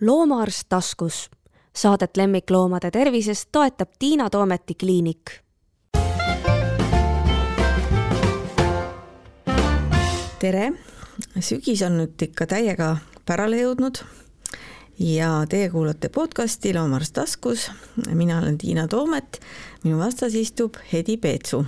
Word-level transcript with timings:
loomaarst 0.00 0.68
taskus. 0.68 1.30
Saadet 1.76 2.16
lemmikloomade 2.16 2.90
tervisest 2.90 3.48
toetab 3.52 3.88
Tiina 3.98 4.30
Toometi 4.30 4.74
kliinik. 4.74 5.30
tere, 10.38 10.72
sügis 11.40 11.80
on 11.82 11.96
nüüd 11.96 12.22
ikka 12.22 12.44
täiega 12.46 12.90
pärale 13.26 13.56
jõudnud 13.62 14.02
ja 15.00 15.30
teie 15.48 15.70
kuulate 15.72 16.10
podcasti 16.12 16.74
Loomaarst 16.74 17.14
taskus. 17.16 17.70
mina 18.12 18.38
olen 18.38 18.58
Tiina 18.58 18.88
Toomet, 18.88 19.40
minu 19.84 19.98
vastas 19.98 20.34
istub 20.34 20.76
Hedi 20.92 21.16
Peetsu. 21.16 21.64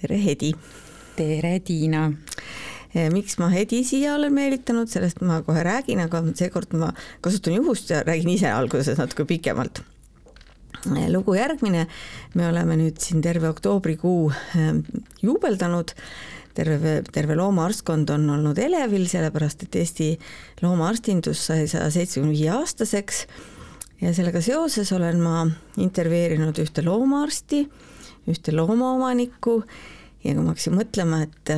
tere, 0.00 0.24
Hedi. 0.24 0.52
tere, 1.16 1.60
Tiina 1.60 2.12
miks 3.14 3.38
ma 3.38 3.50
Hedi 3.52 3.84
siia 3.86 4.16
olen 4.16 4.34
meelitanud, 4.34 4.90
sellest 4.90 5.22
ma 5.22 5.40
kohe 5.46 5.62
räägin, 5.66 6.02
aga 6.02 6.24
seekord 6.34 6.74
ma 6.78 6.90
kasutan 7.22 7.54
juhust 7.60 7.90
ja 7.92 8.02
räägin 8.06 8.32
ise 8.34 8.50
alguses 8.50 8.98
natuke 8.98 9.26
pikemalt. 9.28 9.82
Eh, 10.96 11.06
lugu 11.12 11.34
järgmine, 11.36 11.86
me 12.34 12.46
oleme 12.48 12.76
nüüd 12.80 13.00
siin 13.02 13.20
terve 13.22 13.50
oktoobrikuu 13.52 14.30
eh, 14.32 14.70
juubeldanud, 15.22 15.92
terve, 16.56 16.94
terve 17.12 17.36
loomaarstkond 17.36 18.10
on 18.14 18.28
olnud 18.36 18.58
elevil, 18.58 19.04
sellepärast 19.10 19.66
et 19.66 19.80
Eesti 19.82 20.10
loomaarstindus 20.62 21.46
sai 21.50 21.66
saja 21.70 21.90
seitsmekümne 21.92 22.34
viie 22.34 22.50
aastaseks 22.54 23.26
ja 24.00 24.14
sellega 24.16 24.40
seoses 24.44 24.92
olen 24.96 25.20
ma 25.20 25.44
intervjueerinud 25.80 26.58
ühte 26.64 26.84
loomaarsti, 26.86 27.64
ühte 28.30 28.56
loomaomanikku 28.56 29.60
ja 30.24 30.34
kui 30.34 30.42
ma 30.42 30.52
hakkasin 30.52 30.76
mõtlema, 30.76 31.22
et, 31.24 31.52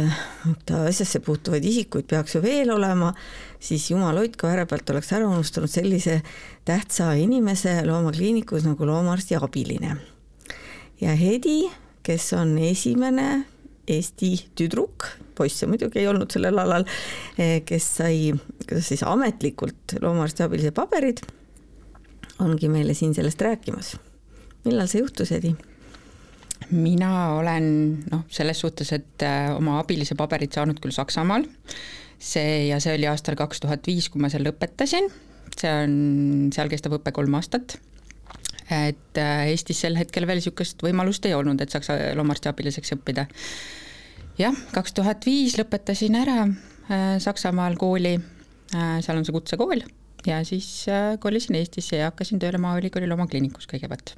asjasse 0.77 1.21
puutuvaid 1.25 1.65
isikuid 1.67 2.07
peaks 2.11 2.37
ju 2.37 2.43
veel 2.45 2.71
olema, 2.75 3.11
siis 3.63 3.89
jumal 3.91 4.21
hoidku, 4.21 4.47
ääre 4.47 4.67
pealt 4.71 4.91
oleks 4.95 5.11
ära 5.17 5.27
unustanud 5.27 5.71
sellise 5.71 6.21
tähtsa 6.69 7.13
inimese 7.19 7.81
loomakliinikus 7.87 8.67
nagu 8.69 8.87
loomaarsti 8.87 9.39
abiline. 9.39 9.97
ja 11.01 11.17
Hedi, 11.19 11.65
kes 12.03 12.33
on 12.39 12.59
esimene 12.59 13.45
Eesti 13.91 14.37
tüdruk, 14.55 15.09
poisse 15.35 15.67
muidugi 15.67 15.99
ei 15.99 16.07
olnud 16.07 16.31
sellel 16.31 16.59
alal, 16.63 16.85
kes 17.67 17.89
sai, 17.97 18.31
kuidas 18.63 18.93
siis 18.93 19.03
ametlikult 19.03 19.97
loomaarsti 20.01 20.47
abilise 20.47 20.71
paberid, 20.71 21.25
ongi 22.39 22.71
meile 22.71 22.95
siin 22.95 23.15
sellest 23.15 23.43
rääkimas. 23.43 23.97
millal 24.65 24.87
see 24.87 25.03
juhtus, 25.03 25.35
Hedi? 25.35 25.57
Mina 26.73 27.13
olen 27.37 27.67
noh, 28.11 28.25
selles 28.33 28.61
suhtes, 28.63 28.93
et 28.97 29.25
äh, 29.27 29.53
oma 29.55 29.79
abilise 29.83 30.17
paberit 30.19 30.57
saanud 30.57 30.81
küll 30.83 30.95
Saksamaal, 30.95 31.45
see 32.23 32.69
ja 32.71 32.81
see 32.83 32.97
oli 32.97 33.09
aastal 33.11 33.37
kaks 33.39 33.63
tuhat 33.63 33.87
viis, 33.89 34.09
kui 34.13 34.23
ma 34.23 34.31
seal 34.33 34.47
lõpetasin, 34.47 35.09
see 35.53 35.73
on, 35.73 35.95
seal 36.55 36.73
kestab 36.73 36.97
õpe 36.99 37.13
kolm 37.15 37.37
aastat, 37.39 37.77
et 38.73 39.21
äh, 39.21 39.47
Eestis 39.53 39.83
sel 39.85 39.99
hetkel 40.01 40.27
veel 40.29 40.41
niisugust 40.41 40.83
võimalust 40.85 41.27
ei 41.29 41.37
olnud, 41.37 41.61
et 41.61 41.73
saksa 41.73 41.99
loomaarsti 42.17 42.53
abiliseks 42.53 42.97
õppida. 42.97 43.27
jah, 44.41 44.57
kaks 44.73 44.97
tuhat 44.97 45.27
viis 45.29 45.59
lõpetasin 45.61 46.17
ära 46.23 46.45
äh, 46.47 47.19
Saksamaal 47.23 47.77
kooli, 47.81 48.17
seal 48.73 49.19
on 49.19 49.27
see 49.29 49.35
kutsekool, 49.37 49.83
ja 50.25 50.39
siis 50.49 50.87
kolisin 51.21 51.59
Eestisse 51.59 51.99
ja 52.01 52.09
hakkasin 52.09 52.41
tööle 52.41 52.57
Maaülikooli 52.63 53.11
loomakliinikus 53.11 53.69
kõigepealt 53.69 54.15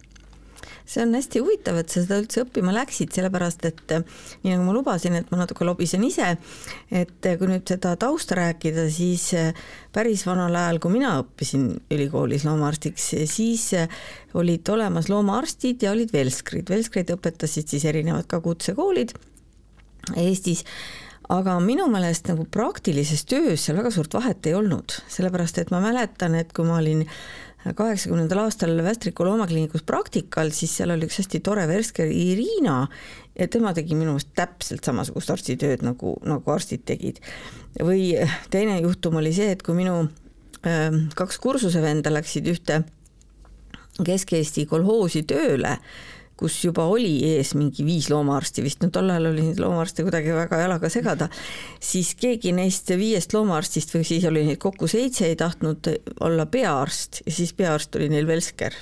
see 0.87 1.03
on 1.05 1.15
hästi 1.17 1.43
huvitav, 1.43 1.79
et 1.81 1.93
sa 1.93 2.03
seda 2.03 2.19
üldse 2.23 2.45
õppima 2.45 2.75
läksid, 2.75 3.13
sellepärast 3.15 3.67
et 3.69 3.95
eh, 3.97 4.05
nii 4.45 4.55
nagu 4.55 4.67
ma 4.67 4.75
lubasin, 4.77 5.19
et 5.19 5.31
ma 5.33 5.41
natuke 5.43 5.67
lobisen 5.67 6.05
ise, 6.07 6.35
et 6.91 7.29
eh, 7.29 7.39
kui 7.41 7.51
nüüd 7.51 7.67
seda 7.69 7.95
tausta 8.01 8.39
rääkida, 8.41 8.89
siis 8.93 9.29
eh, 9.39 9.53
päris 9.95 10.27
vanal 10.29 10.55
ajal, 10.61 10.81
kui 10.83 10.97
mina 10.97 11.15
õppisin 11.23 11.71
ülikoolis 11.95 12.47
loomaarstiks, 12.49 13.13
siis 13.31 13.71
olid 14.35 14.69
olemas 14.75 15.09
loomaarstid 15.13 15.87
ja 15.87 15.95
olid 15.95 16.13
velskrid, 16.15 16.69
velskreid 16.71 17.15
õpetasid 17.15 17.71
siis 17.71 17.87
erinevad 17.89 18.29
ka 18.31 18.43
kutsekoolid 18.45 19.15
Eestis 20.21 20.61
aga 21.33 21.57
minu 21.63 21.87
meelest 21.93 22.29
nagu 22.29 22.45
praktilises 22.53 23.25
töös 23.29 23.65
seal 23.65 23.79
väga 23.79 23.93
suurt 23.95 24.15
vahet 24.17 24.47
ei 24.49 24.57
olnud, 24.59 24.97
sellepärast 25.09 25.63
et 25.63 25.73
ma 25.73 25.81
mäletan, 25.85 26.37
et 26.37 26.53
kui 26.53 26.67
ma 26.69 26.79
olin 26.81 27.05
kaheksakümnendal 27.73 28.43
aastal 28.45 28.77
Västriku 28.85 29.25
loomakliinikus 29.25 29.85
praktikal, 29.89 30.51
siis 30.53 30.75
seal 30.77 30.93
oli 30.93 31.09
üks 31.09 31.23
hästi 31.23 31.41
tore 31.45 31.65
värske 31.71 32.05
Irina 32.05 32.83
ja 33.39 33.49
tema 33.49 33.73
tegi 33.77 33.97
minu 33.97 34.13
meelest 34.15 34.35
täpselt 34.37 34.85
samasugust 34.85 35.33
arstitööd, 35.33 35.85
nagu, 35.87 36.17
nagu 36.29 36.53
arstid 36.53 36.85
tegid. 36.85 37.23
või 37.81 38.13
teine 38.51 38.81
juhtum 38.81 39.17
oli 39.23 39.33
see, 39.33 39.55
et 39.57 39.63
kui 39.65 39.77
minu 39.79 40.03
äh, 40.67 40.91
kaks 41.17 41.41
kursuse 41.41 41.83
venda 41.83 42.13
läksid 42.13 42.53
ühte 42.53 42.83
Kesk-Eesti 44.05 44.67
kolhoosi 44.67 45.23
tööle, 45.23 45.79
kus 46.45 46.59
juba 46.67 46.85
oli 46.93 47.15
ees 47.25 47.55
mingi 47.57 47.85
viis 47.87 48.11
loomaarsti 48.13 48.65
vist, 48.65 48.83
no 48.85 48.93
tol 48.93 49.09
ajal 49.09 49.31
oli 49.31 49.47
neid 49.47 49.61
loomaarste 49.63 50.05
kuidagi 50.05 50.35
väga 50.37 50.59
jalaga 50.61 50.91
segada, 50.93 51.31
siis 51.81 52.13
keegi 52.21 52.53
neist 52.57 52.93
viiest 53.01 53.33
loomaarstist 53.33 53.95
või 53.97 54.05
siis 54.05 54.27
oli 54.29 54.45
neid 54.45 54.61
kokku 54.61 54.89
seitse, 54.91 55.31
ei 55.31 55.39
tahtnud 55.41 55.89
olla 56.27 56.45
peaarst 56.51 57.23
ja 57.25 57.33
siis 57.33 57.55
peaarst 57.57 57.97
oli 57.97 58.11
neil 58.13 58.29
Velsker. 58.29 58.77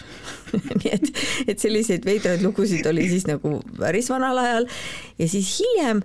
Nii 0.81 0.91
et, 0.91 1.23
et 1.55 1.63
selliseid 1.63 2.05
veidraid 2.09 2.43
lugusid 2.43 2.87
oli 2.91 3.07
siis 3.13 3.29
nagu 3.31 3.61
päris 3.79 4.11
vanal 4.11 4.43
ajal. 4.43 4.69
Ja 5.23 5.31
siis 5.31 5.55
hiljem 5.61 6.03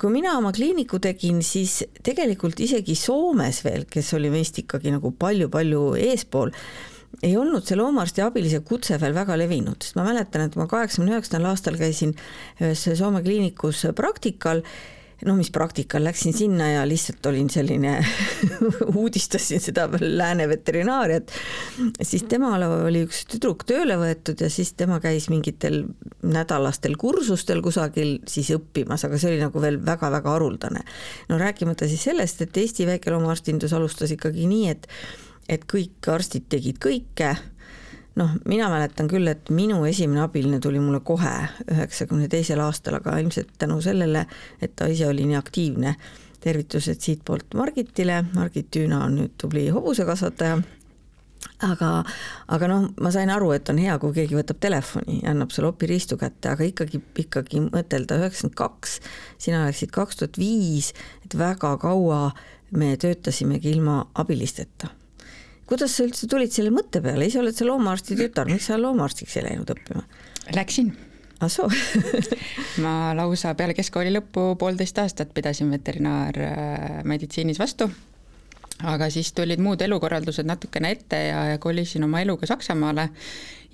kui 0.00 0.12
mina 0.14 0.38
oma 0.38 0.52
kliiniku 0.54 1.00
tegin, 1.02 1.42
siis 1.44 1.82
tegelikult 2.06 2.60
isegi 2.64 2.94
Soomes 2.96 3.60
veel, 3.66 3.84
kes 3.90 4.14
oli 4.16 4.30
meist 4.32 4.62
ikkagi 4.62 4.94
nagu 4.94 5.10
palju-palju 5.18 5.82
eespool 6.06 6.54
ei 7.22 7.36
olnud 7.36 7.66
see 7.66 7.78
loomaarsti 7.78 8.24
abilise 8.24 8.60
kutse 8.66 8.98
veel 9.00 9.14
väga 9.16 9.36
levinud, 9.38 9.82
sest 9.82 9.98
ma 9.98 10.08
mäletan, 10.08 10.48
et 10.48 10.58
ma 10.58 10.66
kaheksakümne 10.70 11.16
üheksandal 11.16 11.52
aastal 11.52 11.78
käisin 11.80 12.16
ühes 12.60 12.84
Soome 12.98 13.22
kliinikus 13.24 13.84
praktikal, 13.96 14.62
no 15.24 15.34
mis 15.38 15.50
praktikal, 15.54 16.04
läksin 16.04 16.34
sinna 16.36 16.66
ja 16.72 16.82
lihtsalt 16.88 17.26
olin 17.30 17.48
selline 17.50 17.94
uudistasin 19.00 19.62
seda 19.62 19.86
lääne 20.00 20.48
veterinaariat, 20.50 21.32
siis 22.02 22.26
temale 22.28 22.68
oli 22.68 23.04
üks 23.06 23.24
tüdruk 23.30 23.64
tööle 23.68 23.96
võetud 24.00 24.42
ja 24.44 24.50
siis 24.52 24.74
tema 24.78 24.98
käis 25.04 25.30
mingitel 25.32 25.84
nädalastel 26.24 26.98
kursustel 27.00 27.62
kusagil 27.64 28.18
siis 28.28 28.50
õppimas, 28.56 29.06
aga 29.06 29.20
see 29.20 29.32
oli 29.32 29.44
nagu 29.44 29.62
veel 29.62 29.78
väga-väga 29.86 30.34
haruldane. 30.36 30.84
no 31.30 31.38
rääkimata 31.40 31.88
siis 31.88 32.08
sellest, 32.10 32.42
et 32.42 32.56
Eesti 32.64 32.88
väikeloomaarstindus 32.90 33.72
alustas 33.76 34.12
ikkagi 34.14 34.48
nii, 34.50 34.66
et 34.74 34.90
et 35.48 35.64
kõik 35.70 36.08
arstid 36.08 36.48
tegid 36.48 36.78
kõike, 36.82 37.34
noh, 38.20 38.36
mina 38.48 38.68
mäletan 38.72 39.08
küll, 39.10 39.28
et 39.30 39.50
minu 39.54 39.82
esimene 39.88 40.24
abiline 40.24 40.60
tuli 40.62 40.80
mulle 40.82 41.00
kohe 41.04 41.34
üheksakümne 41.70 42.28
teisel 42.32 42.62
aastal, 42.64 43.00
aga 43.00 43.18
ilmselt 43.22 43.56
tänu 43.58 43.80
sellele, 43.84 44.26
et 44.62 44.76
ta 44.76 44.88
ise 44.90 45.08
oli 45.08 45.26
nii 45.28 45.40
aktiivne. 45.40 45.96
tervitused 46.44 47.00
siitpoolt 47.00 47.54
Margitile, 47.56 48.24
Margit 48.34 48.66
Tüüna 48.70 48.98
on 49.06 49.14
nüüd 49.16 49.30
tubli 49.40 49.62
hobusekasvataja 49.72 50.58
aga, 51.64 51.90
aga 52.52 52.68
noh, 52.68 52.88
ma 53.00 53.12
sain 53.14 53.30
aru, 53.32 53.52
et 53.56 53.68
on 53.72 53.78
hea, 53.80 53.94
kui 53.98 54.12
keegi 54.12 54.36
võtab 54.36 54.60
telefoni 54.60 55.22
ja 55.22 55.32
annab 55.32 55.54
sulle 55.54 55.70
opiriistu 55.70 56.18
kätte, 56.20 56.52
aga 56.52 56.66
ikkagi, 56.68 57.00
ikkagi 57.24 57.62
mõtelda 57.64 58.18
üheksakümmend 58.20 58.58
kaks, 58.58 58.98
sina 59.40 59.64
läksid 59.64 59.94
kaks 59.94 60.20
tuhat 60.20 60.36
viis, 60.40 60.92
et 61.24 61.38
väga 61.38 61.72
kaua 61.80 62.26
me 62.76 62.92
töötasimegi 63.00 63.72
ilma 63.72 64.02
abilisteta 64.20 64.92
kuidas 65.68 65.96
sa 65.96 66.06
üldse 66.06 66.28
tulid 66.30 66.52
selle 66.52 66.72
mõtte 66.74 67.02
peale, 67.04 67.28
ise 67.28 67.40
oled 67.40 67.56
sa 67.56 67.66
loomaarsti 67.68 68.18
tütar, 68.18 68.48
miks 68.50 68.68
sa 68.70 68.78
loomaarstiks 68.80 69.38
ei 69.40 69.48
läinud 69.48 69.74
õppima? 69.74 70.04
Läksin. 70.54 70.92
ah 71.40 71.50
soo. 71.50 71.68
Ma 72.84 73.14
lausa 73.16 73.54
peale 73.58 73.76
keskkooli 73.76 74.12
lõppu 74.14 74.52
poolteist 74.60 74.98
aastat 75.02 75.32
pidasin 75.34 75.72
veterinaarmeditsiinis 75.72 77.60
vastu, 77.60 77.88
aga 78.84 79.08
siis 79.12 79.32
tulid 79.36 79.62
muud 79.62 79.82
elukorraldused 79.82 80.46
natukene 80.48 80.94
ette 80.94 81.20
ja, 81.30 81.42
ja 81.54 81.60
kolisin 81.62 82.04
oma 82.06 82.22
eluga 82.24 82.48
Saksamaale. 82.50 83.10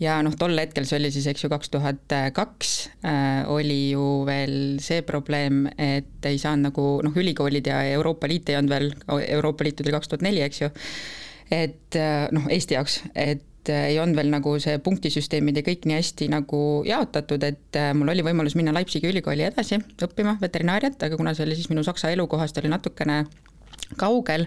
Ja 0.01 0.15
noh, 0.25 0.33
tol 0.41 0.57
hetkel, 0.57 0.87
see 0.89 0.97
oli 0.97 1.11
siis, 1.13 1.27
eks 1.29 1.43
ju, 1.45 1.51
kaks 1.53 1.69
tuhat 1.75 2.15
kaks, 2.33 2.71
äh, 3.05 3.43
oli 3.53 3.91
ju 3.91 4.23
veel 4.25 4.79
see 4.81 5.03
probleem, 5.05 5.67
et 5.77 6.25
ei 6.25 6.39
saanud 6.41 6.71
nagu 6.71 6.85
noh, 7.05 7.19
ülikoolid 7.21 7.69
ja 7.69 7.83
Euroopa 7.99 8.31
Liit 8.31 8.49
ei 8.49 8.57
olnud 8.57 8.73
veel, 8.73 8.89
Euroopa 9.27 9.67
Liit 9.67 9.77
tuli 9.83 9.93
kaks 9.93 10.09
tuhat 10.09 10.25
neli, 10.25 10.41
eks 10.47 10.63
ju 10.63 10.71
et 11.51 11.99
äh, 11.99 12.29
noh, 12.35 12.47
Eesti 12.51 12.77
jaoks, 12.77 13.01
et 13.15 13.69
äh, 13.69 13.91
ei 13.91 13.99
olnud 14.01 14.19
veel 14.19 14.31
nagu 14.33 14.55
see 14.63 14.79
punktisüsteemid 14.83 15.59
ja 15.59 15.67
kõik 15.67 15.87
nii 15.89 15.99
hästi 15.99 16.31
nagu 16.33 16.63
jaotatud, 16.87 17.45
et 17.47 17.79
äh, 17.79 17.93
mul 17.97 18.15
oli 18.15 18.25
võimalus 18.27 18.57
minna 18.59 18.75
Leipzigi 18.77 19.11
ülikooli 19.11 19.49
edasi 19.51 19.81
õppima 20.07 20.39
veterinaariat, 20.41 21.01
aga 21.03 21.19
kuna 21.21 21.35
see 21.35 21.49
oli 21.49 21.59
siis 21.59 21.71
minu 21.73 21.85
Saksa 21.87 22.13
elukohast 22.15 22.59
oli 22.63 22.71
natukene 22.73 23.25
kaugel, 23.99 24.45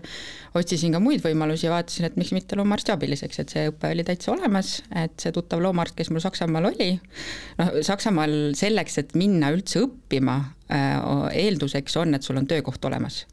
otsisin 0.55 0.93
ka 0.95 1.01
muid 1.03 1.19
võimalusi 1.19 1.65
ja 1.65 1.73
vaatasin, 1.73 2.07
et 2.07 2.15
miks 2.15 2.31
mitte 2.31 2.55
loomaarsti 2.55 2.93
abiliseks, 2.93 3.41
et 3.41 3.51
see 3.51 3.65
õpe 3.73 3.89
oli 3.91 4.05
täitsa 4.07 4.31
olemas, 4.31 4.77
et 4.95 5.17
see 5.19 5.33
tuttav 5.35 5.59
loomaarst, 5.63 5.97
kes 5.97 6.13
mul 6.13 6.23
Saksamaal 6.23 6.69
oli, 6.69 6.93
noh, 7.59 7.73
Saksamaal 7.83 8.53
selleks, 8.55 9.01
et 9.01 9.17
minna 9.19 9.51
üldse 9.51 9.81
õppima, 9.83 10.37
eelduseks 10.71 11.99
on, 11.99 12.15
et 12.15 12.23
sul 12.23 12.39
on 12.39 12.47
töökoht 12.47 12.87
olemas. 12.87 13.25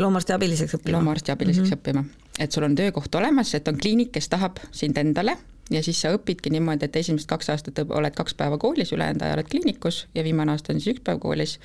loomaarsti 0.00 0.32
abiliseks 0.32 0.78
õppima? 0.78 0.96
loomaarsti 0.96 1.34
abiliseks 1.34 1.68
mm 1.68 1.74
-hmm. 1.74 1.82
õppima 1.82 2.27
et 2.38 2.52
sul 2.52 2.66
on 2.66 2.74
töökoht 2.78 3.14
olemas, 3.14 3.54
et 3.54 3.68
on 3.68 3.78
kliinik, 3.78 4.12
kes 4.14 4.28
tahab 4.28 4.60
sind 4.72 4.98
endale 4.98 5.36
ja 5.70 5.82
siis 5.84 6.00
sa 6.00 6.12
õpidki 6.16 6.52
niimoodi, 6.52 6.88
et 6.88 6.96
esimesed 6.96 7.28
kaks 7.28 7.50
aastat 7.52 7.80
oled 7.84 8.14
kaks 8.16 8.36
päeva 8.38 8.58
koolis, 8.58 8.92
ülejäänud 8.96 9.24
aja 9.24 9.36
oled 9.36 9.50
kliinikus 9.50 10.06
ja 10.14 10.24
viimane 10.24 10.54
aasta 10.54 10.72
on 10.72 10.80
siis 10.80 10.96
üks 10.96 11.04
päev 11.04 11.20
koolis 11.22 11.58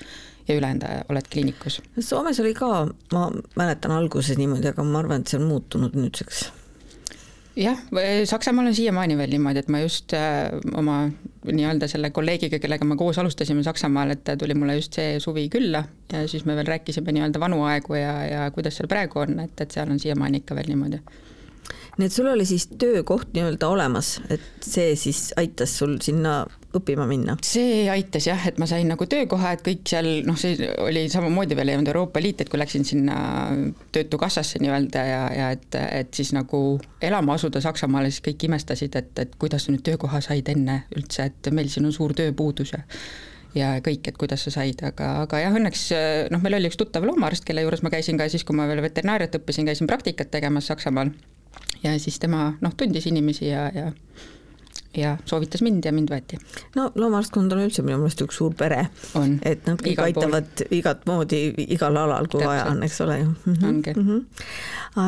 ja 0.48 0.58
ülejäänud 0.58 0.88
aja 0.88 1.06
oled 1.10 1.30
kliinikus. 1.32 1.82
Soomes 2.00 2.40
oli 2.44 2.54
ka, 2.58 2.88
ma 3.14 3.30
mäletan 3.56 3.96
alguses 3.96 4.38
niimoodi, 4.38 4.74
aga 4.74 4.84
ma 4.84 5.00
arvan, 5.04 5.24
et 5.24 5.32
see 5.32 5.40
on 5.40 5.48
muutunud 5.52 5.96
nüüdseks 5.98 6.50
jah, 7.56 7.80
Saksamaal 8.26 8.72
on 8.72 8.76
siiamaani 8.76 9.18
veel 9.18 9.36
niimoodi, 9.38 9.64
et 9.64 9.72
ma 9.72 9.84
just 9.84 10.14
äh, 10.18 10.50
oma 10.78 11.06
nii-öelda 11.52 11.88
selle 11.92 12.10
kolleegiga, 12.16 12.60
kellega 12.64 12.86
me 12.88 12.98
koos 13.00 13.20
alustasime 13.20 13.64
Saksamaal, 13.64 14.14
et 14.16 14.24
ta 14.24 14.38
tuli 14.40 14.56
mulle 14.56 14.78
just 14.78 14.96
see 15.00 15.20
suvi 15.24 15.50
külla 15.52 15.84
ja 16.14 16.24
siis 16.28 16.46
me 16.46 16.56
veel 16.56 16.70
rääkisime 16.70 17.16
nii-öelda 17.16 17.42
vanu 17.44 17.64
aegu 17.68 17.98
ja, 18.00 18.16
ja 18.28 18.50
kuidas 18.56 18.80
seal 18.80 18.90
praegu 18.92 19.24
on, 19.26 19.40
et, 19.44 19.56
et 19.62 19.76
seal 19.76 19.92
on 19.92 20.00
siiamaani 20.00 20.44
ikka 20.44 20.56
veel 20.56 20.72
niimoodi. 20.72 21.02
Nii 21.98 22.10
et 22.10 22.16
sul 22.16 22.28
oli 22.32 22.46
siis 22.50 22.68
töökoht 22.80 23.34
nii-öelda 23.36 23.70
olemas, 23.70 24.16
et 24.34 24.66
see 24.66 24.96
siis 25.00 25.28
aitas 25.38 25.78
sul 25.78 26.00
sinna 26.02 26.44
õppima 26.78 27.08
minna? 27.10 27.36
see 27.46 27.88
aitas 27.92 28.28
jah, 28.28 28.48
et 28.50 28.60
ma 28.62 28.68
sain 28.70 28.88
nagu 28.90 29.08
töökoha, 29.10 29.54
et 29.56 29.66
kõik 29.66 29.84
seal 29.90 30.10
noh, 30.28 30.38
see 30.40 30.70
oli 30.84 31.06
samamoodi 31.12 31.58
veel 31.58 31.74
ei 31.74 31.80
olnud 31.80 31.92
Euroopa 31.94 32.22
Liit, 32.24 32.44
et 32.44 32.52
kui 32.52 32.62
läksin 32.62 32.88
sinna 32.88 33.18
Töötukassasse 33.94 34.62
nii-öelda 34.64 35.04
ja, 35.08 35.22
ja 35.38 35.52
et, 35.56 35.68
et 35.84 36.14
siis 36.16 36.34
nagu 36.36 36.64
elama 37.04 37.38
asuda 37.38 37.62
Saksamaale, 37.64 38.12
siis 38.14 38.26
kõik 38.26 38.48
imestasid, 38.50 38.96
et, 39.00 39.14
et 39.26 39.38
kuidas 39.40 39.68
sa 39.68 39.76
nüüd 39.76 39.86
töökoha 39.86 40.22
said 40.24 40.50
enne 40.54 40.84
üldse, 40.98 41.30
et 41.30 41.54
meil 41.54 41.70
siin 41.72 41.90
on 41.90 41.96
suur 41.96 42.16
tööpuudus 42.18 42.76
ja 42.78 42.84
ja 43.54 43.76
kõik, 43.86 44.08
et 44.10 44.18
kuidas 44.18 44.42
sa 44.48 44.54
said, 44.54 44.80
aga, 44.86 45.12
aga 45.28 45.44
jah, 45.44 45.54
õnneks 45.54 45.86
noh, 46.34 46.42
meil 46.42 46.58
oli 46.58 46.72
üks 46.72 46.80
tuttav 46.80 47.06
loomaarst, 47.06 47.46
kelle 47.46 47.62
juures 47.62 47.84
ma 47.86 47.92
käisin 47.94 48.18
ka 48.18 48.26
siis, 48.32 48.46
kui 48.48 48.58
ma 48.58 48.66
veel 48.70 48.82
veterinaariat 48.82 49.38
õppisin, 49.38 49.68
käisin 49.70 49.90
praktikat 49.90 50.32
tegemas 50.34 50.72
Saksamaal 50.72 51.14
ja 51.84 51.94
siis 52.02 52.18
tema 52.20 52.54
noh, 52.62 52.74
tundis 52.78 53.06
inimesi 53.10 53.52
ja, 53.52 53.68
ja 53.76 53.92
ja 54.98 55.16
soovitas 55.26 55.64
mind 55.66 55.86
ja 55.86 55.94
mind 55.96 56.12
võeti. 56.14 56.40
no 56.76 56.90
loomaarskond 56.96 57.54
on 57.56 57.64
üldse 57.66 57.86
minu 57.86 58.00
meelest 58.02 58.22
üks 58.26 58.38
suur 58.42 58.56
pere. 58.58 58.88
et 59.42 59.66
nad 59.68 59.82
kõik 59.82 60.02
aitavad 60.06 60.66
igat 60.72 61.06
moodi 61.10 61.46
igal 61.68 61.98
alal, 61.98 62.28
kui 62.28 62.42
Täpselt. 62.44 62.52
vaja 62.52 62.68
on, 62.72 62.84
eks 62.84 63.02
ole 63.02 63.20
ju 63.20 63.30
mm. 63.30 63.54
-hmm. 63.54 63.68
ongi 63.68 63.94
mm. 63.96 64.08
-hmm. 64.08 64.26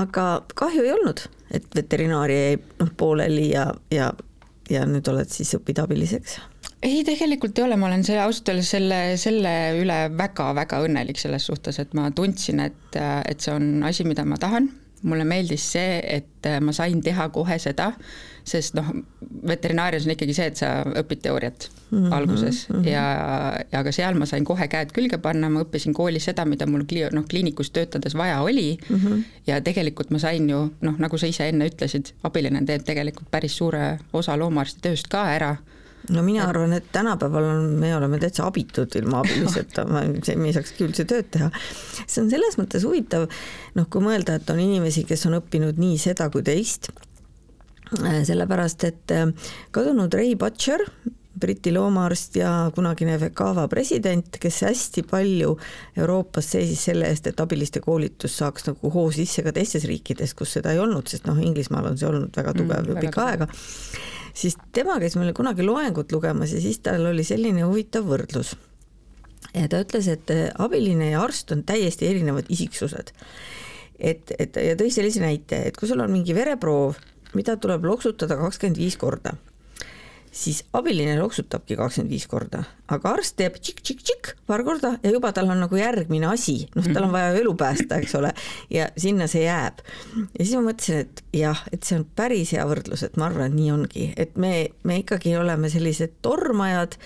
aga 0.01 0.43
kahju 0.55 0.83
ei 0.83 0.91
olnud, 0.91 1.27
et 1.51 1.67
veterinaaria 1.75 2.49
jäi 2.49 2.59
noh 2.79 2.91
pooleli 2.97 3.49
ja, 3.51 3.73
ja, 3.91 4.13
ja 4.69 4.85
nüüd 4.85 5.07
oled 5.11 5.29
siis 5.29 5.55
õppeabiliseks 5.55 6.39
ei, 6.85 7.03
tegelikult 7.03 7.57
ei 7.57 7.63
ole, 7.63 7.75
ma 7.75 7.87
olen 7.87 8.03
see 8.03 8.17
ausalt 8.21 8.49
öeldes 8.49 8.69
selle, 8.69 9.17
selle 9.17 9.53
üle 9.79 9.99
väga-väga 10.17 10.81
õnnelik 10.85 11.17
selles 11.17 11.45
suhtes, 11.45 11.79
et 11.79 11.93
ma 11.93 12.11
tundsin, 12.11 12.59
et, 12.59 12.97
et 13.25 13.39
see 13.39 13.53
on 13.53 13.83
asi, 13.83 14.03
mida 14.03 14.25
ma 14.25 14.37
tahan 14.37 14.69
mulle 15.05 15.25
meeldis 15.27 15.65
see, 15.75 15.99
et 16.17 16.47
äh, 16.49 16.59
ma 16.61 16.73
sain 16.75 17.01
teha 17.05 17.29
kohe 17.33 17.57
seda, 17.61 17.91
sest 18.45 18.75
noh, 18.77 18.91
veterinaarias 19.47 20.05
on 20.05 20.13
ikkagi 20.13 20.35
see, 20.37 20.47
et 20.51 20.59
sa 20.59 20.69
õpid 20.85 21.21
teooriat 21.23 21.67
mm 21.69 21.97
-hmm, 21.97 22.13
alguses 22.13 22.63
mm 22.69 22.75
-hmm. 22.75 22.87
ja, 22.89 23.05
ja 23.71 23.83
ka 23.83 23.91
seal 23.91 24.17
ma 24.19 24.25
sain 24.25 24.45
kohe 24.45 24.67
käed 24.67 24.91
külge 24.93 25.17
panna, 25.17 25.49
ma 25.49 25.63
õppisin 25.65 25.93
koolis 25.93 26.25
seda, 26.29 26.45
mida 26.45 26.65
mul 26.65 26.85
kli-, 26.89 27.09
noh, 27.13 27.25
kliinikus 27.29 27.71
töötades 27.71 28.15
vaja 28.15 28.41
oli 28.41 28.77
mm. 28.89 28.95
-hmm. 28.95 29.23
ja 29.47 29.61
tegelikult 29.61 30.09
ma 30.09 30.19
sain 30.19 30.49
ju 30.49 30.73
noh, 30.81 30.97
nagu 30.97 31.17
sa 31.17 31.27
ise 31.27 31.49
enne 31.49 31.69
ütlesid, 31.69 32.13
abiline 32.23 32.65
teeb 32.65 32.83
tegelikult 32.83 33.31
päris 33.31 33.57
suure 33.57 33.99
osa 34.13 34.37
loomaarsti 34.37 34.81
tööst 34.81 35.07
ka 35.07 35.25
ära 35.29 35.55
no 36.09 36.23
mina 36.23 36.45
arvan, 36.49 36.73
et 36.73 36.91
tänapäeval 36.91 37.43
on, 37.43 37.65
me 37.79 37.95
oleme 37.95 38.19
täitsa 38.21 38.45
abitud 38.47 38.95
ilma 38.99 39.21
abiliseta, 39.23 39.85
me 39.89 40.05
ei 40.11 40.53
saaks 40.55 40.75
küll 40.77 40.93
see 40.97 41.07
tööd 41.09 41.31
teha. 41.33 41.49
see 42.05 42.21
on 42.23 42.29
selles 42.31 42.59
mõttes 42.61 42.85
huvitav, 42.87 43.27
noh, 43.75 43.89
kui 43.89 44.03
mõelda, 44.05 44.37
et 44.39 44.49
on 44.53 44.61
inimesi, 44.61 45.05
kes 45.07 45.25
on 45.29 45.39
õppinud 45.39 45.81
nii 45.81 45.99
seda 46.01 46.29
kui 46.33 46.45
teist, 46.45 46.91
äh, 48.01 48.21
sellepärast 48.27 48.87
et 48.89 49.15
äh, 49.15 49.29
kadunud 49.75 50.13
Ray 50.13 50.35
Butcher, 50.39 50.85
Briti 51.35 51.73
loomaarst 51.75 52.37
ja 52.39 52.49
kunagine 52.75 53.17
Vekava 53.19 53.65
president, 53.67 54.37
kes 54.39 54.61
hästi 54.63 55.01
palju 55.09 55.57
Euroopas 55.99 56.53
seisis 56.55 56.85
selle 56.87 57.09
eest, 57.11 57.27
et 57.27 57.41
abiliste 57.43 57.81
koolitus 57.83 58.37
saaks 58.39 58.69
nagu 58.69 58.91
hoo 58.93 59.09
sisse 59.11 59.43
ka 59.43 59.51
teistes 59.55 59.83
riikides, 59.89 60.31
kus 60.33 60.55
seda 60.55 60.71
ei 60.71 60.79
olnud, 60.79 61.11
sest 61.11 61.27
noh, 61.27 61.41
Inglismaal 61.43 61.91
on 61.91 61.99
see 61.99 62.07
olnud 62.07 62.39
väga 62.39 62.55
tugev 62.55 62.87
mm, 62.87 63.01
pikka 63.03 63.27
aega 63.33 63.49
siis 64.35 64.57
tema 64.75 64.99
käis 65.01 65.15
meile 65.19 65.33
kunagi 65.33 65.65
loengut 65.65 66.11
lugemas 66.11 66.53
ja 66.53 66.61
siis 66.61 66.81
tal 66.83 67.07
oli 67.11 67.23
selline 67.23 67.65
huvitav 67.65 68.07
võrdlus. 68.09 68.55
ja 69.53 69.67
ta 69.71 69.81
ütles, 69.83 70.07
et 70.11 70.31
äh, 70.33 70.47
abiline 70.59 71.11
ja 71.13 71.23
arst 71.23 71.51
on 71.55 71.63
täiesti 71.63 72.09
erinevad 72.11 72.49
isiksused. 72.49 73.11
et, 73.99 74.31
et 74.39 74.55
ja 74.55 74.75
tõi 74.75 74.91
sellise 74.91 75.23
näite, 75.23 75.65
et 75.69 75.77
kui 75.77 75.87
sul 75.87 76.03
on 76.03 76.11
mingi 76.11 76.35
vereproov, 76.35 76.99
mida 77.33 77.57
tuleb 77.57 77.85
loksutada 77.85 78.37
kakskümmend 78.39 78.77
viis 78.79 78.97
korda 78.97 79.35
siis 80.35 80.63
abiline 80.75 81.15
loksutabki 81.19 81.77
kakskümmend 81.79 82.11
viis 82.11 82.25
korda, 82.27 82.63
aga 82.91 83.13
arst 83.15 83.37
teeb 83.39 83.55
tšikk-tšikk-tšikk 83.55 84.33
paar 84.49 84.65
korda 84.67 84.95
ja 85.03 85.13
juba 85.13 85.31
tal 85.35 85.47
on 85.53 85.61
nagu 85.63 85.79
järgmine 85.79 86.27
asi, 86.27 86.57
noh, 86.75 86.89
tal 86.91 87.07
on 87.07 87.13
vaja 87.15 87.31
elu 87.39 87.53
päästa, 87.59 88.01
eks 88.03 88.17
ole, 88.19 88.33
ja 88.73 88.89
sinna 88.99 89.29
see 89.31 89.45
jääb. 89.45 89.79
ja 90.25 90.41
siis 90.41 90.55
ma 90.57 90.65
mõtlesin, 90.67 91.05
et 91.05 91.23
jah, 91.39 91.63
et 91.71 91.87
see 91.87 92.01
on 92.01 92.03
päris 92.19 92.51
hea 92.55 92.65
võrdlus, 92.67 93.05
et 93.07 93.15
ma 93.21 93.29
arvan, 93.29 93.47
et 93.47 93.59
nii 93.61 93.71
ongi, 93.77 94.09
et 94.19 94.35
me, 94.35 94.51
me 94.83 94.99
ikkagi 95.05 95.37
oleme 95.39 95.71
sellised 95.71 96.19
tormajad 96.25 96.99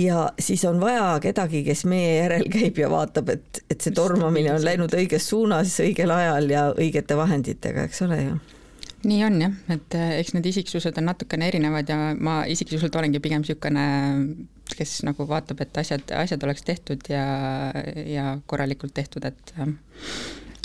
ja 0.00 0.24
siis 0.40 0.64
on 0.64 0.80
vaja 0.80 1.18
kedagi, 1.22 1.66
kes 1.68 1.84
meie 1.90 2.16
järel 2.22 2.48
käib 2.52 2.80
ja 2.80 2.88
vaatab, 2.90 3.36
et, 3.36 3.64
et 3.68 3.84
see 3.84 3.92
tormamine 3.94 4.56
on 4.56 4.64
läinud 4.64 4.96
õiges 4.96 5.28
suunas, 5.34 5.76
õigel 5.84 6.16
ajal 6.16 6.50
ja 6.50 6.66
õigete 6.72 7.20
vahenditega, 7.20 7.84
eks 7.90 8.06
ole 8.08 8.22
ju 8.24 8.42
nii 9.08 9.24
on 9.26 9.40
jah, 9.42 9.56
et 9.74 9.96
äh, 9.98 10.14
eks 10.20 10.34
need 10.36 10.46
isiksused 10.50 11.00
on 11.00 11.08
natukene 11.10 11.48
erinevad 11.50 11.88
ja 11.90 11.98
ma 12.14 12.42
isiksuselt 12.50 12.94
olengi 12.98 13.20
pigem 13.24 13.44
niisugune, 13.44 13.84
kes 14.74 15.02
nagu 15.06 15.26
vaatab, 15.28 15.60
et 15.64 15.82
asjad, 15.82 16.14
asjad 16.16 16.46
oleks 16.46 16.64
tehtud 16.66 17.04
ja, 17.12 17.26
ja 18.08 18.38
korralikult 18.50 18.94
tehtud, 18.96 19.26
et 19.28 19.54
äh, 19.58 19.74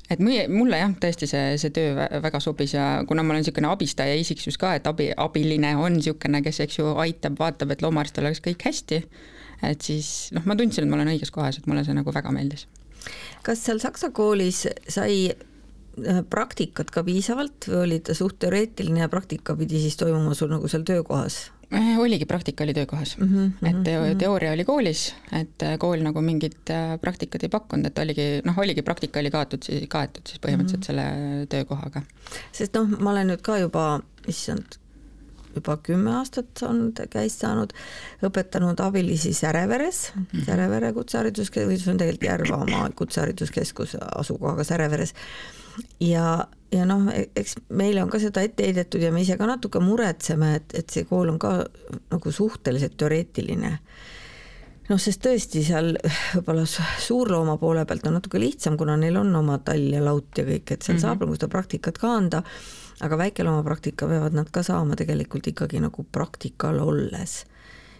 et 0.09 0.21
mulle 0.21 0.79
jah, 0.79 0.93
tõesti 1.01 1.27
see, 1.29 1.57
see 1.61 1.73
töö 1.73 2.07
väga 2.23 2.41
sobis 2.41 2.73
ja 2.73 2.85
kuna 3.07 3.23
ma 3.23 3.35
olen 3.35 3.43
niisugune 3.43 3.69
abistaja 3.69 4.15
isiksus 4.17 4.57
ka, 4.61 4.73
et 4.79 4.87
abi, 4.89 5.11
abiline 5.13 5.75
on 5.77 5.99
niisugune, 5.99 6.41
kes 6.45 6.63
eks 6.65 6.79
ju 6.79 6.93
aitab, 7.01 7.37
vaatab, 7.39 7.75
et 7.75 7.83
loomaarstil 7.85 8.25
oleks 8.25 8.41
kõik 8.45 8.65
hästi, 8.65 9.03
et 9.69 9.85
siis 9.85 10.29
noh, 10.35 10.45
ma 10.49 10.57
tundsin, 10.57 10.85
et 10.85 10.91
ma 10.91 10.97
olen 10.97 11.13
õiges 11.13 11.33
kohas, 11.35 11.59
et 11.59 11.69
mulle 11.69 11.85
see 11.85 11.97
nagu 11.97 12.13
väga 12.15 12.33
meeldis. 12.33 12.65
kas 13.45 13.61
seal 13.63 13.79
Saksa 13.79 14.09
koolis 14.15 14.65
sai 14.89 15.29
praktikat 16.29 16.91
ka 16.91 17.03
piisavalt 17.03 17.69
või 17.69 17.83
oli 17.83 17.99
ta 17.99 18.15
suht 18.17 18.39
teoreetiline 18.39 19.05
ja 19.05 19.09
praktika 19.09 19.55
pidi 19.55 19.81
siis 19.83 19.97
toimuma 19.99 20.33
sul 20.37 20.51
nagu 20.51 20.67
seal 20.71 20.83
töökohas? 20.87 21.49
Äh, 21.73 21.99
oligi, 21.99 22.25
praktika 22.25 22.63
oli 22.63 22.73
töökohas 22.73 23.17
mm, 23.17 23.27
-hmm, 23.27 23.69
et 23.69 23.83
teo-, 23.83 24.05
mhm. 24.05 24.17
teooria 24.17 24.51
oli 24.51 24.65
koolis, 24.65 25.15
et 25.31 25.63
äh, 25.63 25.77
kool 25.77 26.01
nagu 26.01 26.21
mingit 26.21 26.71
praktikat 27.01 27.43
ei 27.43 27.49
pakkunud, 27.49 27.85
et 27.85 27.99
oligi 27.99 28.25
noh, 28.45 28.57
oligi 28.57 28.81
praktika 28.81 29.19
oli 29.19 29.29
kaetud 29.29 29.63
siis, 29.63 29.85
kaetud 29.89 30.25
siis 30.25 30.41
põhimõtteliselt 30.41 30.89
mm 30.89 30.97
-hmm. 30.97 31.05
selle 31.05 31.45
töökohaga. 31.49 32.01
sest 32.51 32.73
noh, 32.73 32.89
ma 32.99 33.11
olen 33.11 33.29
nüüd 33.29 33.45
ka 33.45 33.59
juba, 33.61 33.99
issand, 34.27 34.79
juba 35.55 35.77
kümme 35.77 36.15
aastat 36.17 36.63
on 36.65 36.91
käist 37.09 37.45
saanud, 37.45 37.73
õpetanud 38.25 38.81
abilisi 38.81 39.33
Säreveres 39.33 40.11
mm, 40.15 40.25
-hmm. 40.25 40.45
Särevere 40.45 40.93
kutsehariduskeskus, 40.93 41.83
see 41.83 41.91
on 41.91 41.97
tegelikult 41.97 42.29
Järvamaa 42.29 42.89
kutsehariduskeskus 42.95 43.97
asukohaga 44.15 44.63
Säreveres 44.63 45.13
ja, 45.99 46.47
ja 46.71 46.85
noh, 46.85 47.09
e-, 47.13 47.29
eks 47.35 47.55
meile 47.69 48.03
on 48.03 48.09
ka 48.09 48.19
seda 48.19 48.43
ette 48.45 48.65
heidetud 48.65 49.01
ja 49.01 49.11
me 49.11 49.21
ise 49.21 49.37
ka 49.37 49.47
natuke 49.49 49.81
muretseme, 49.83 50.55
et, 50.59 50.73
et 50.73 50.89
see 50.89 51.07
kool 51.09 51.29
on 51.33 51.39
ka 51.41 51.53
nagu 52.11 52.31
suhteliselt 52.31 52.97
teoreetiline 52.97 53.77
noh, 54.89 54.99
sest 55.01 55.21
tõesti 55.23 55.63
seal 55.65 55.93
võib-olla 56.33 56.65
suurlooma 56.65 57.57
poole 57.61 57.85
pealt 57.89 58.07
on 58.09 58.17
natuke 58.17 58.41
lihtsam, 58.41 58.77
kuna 58.79 58.97
neil 58.99 59.19
on 59.21 59.33
oma 59.39 59.59
tall 59.65 59.91
ja 59.93 60.01
laut 60.03 60.37
ja 60.37 60.45
kõik, 60.47 60.65
et 60.71 60.81
seal 60.81 60.95
mm 60.95 60.99
-hmm. 60.99 61.05
saab 61.05 61.25
nagu 61.25 61.37
seda 61.37 61.51
praktikat 61.51 61.97
ka 62.01 62.15
anda, 62.17 62.43
aga 63.05 63.17
väikelooma 63.17 63.63
praktika 63.63 64.07
peavad 64.07 64.33
nad 64.33 64.49
ka 64.51 64.63
saama 64.63 64.95
tegelikult 64.95 65.47
ikkagi 65.47 65.79
nagu 65.79 66.05
praktikal 66.11 66.79
olles. 66.79 67.45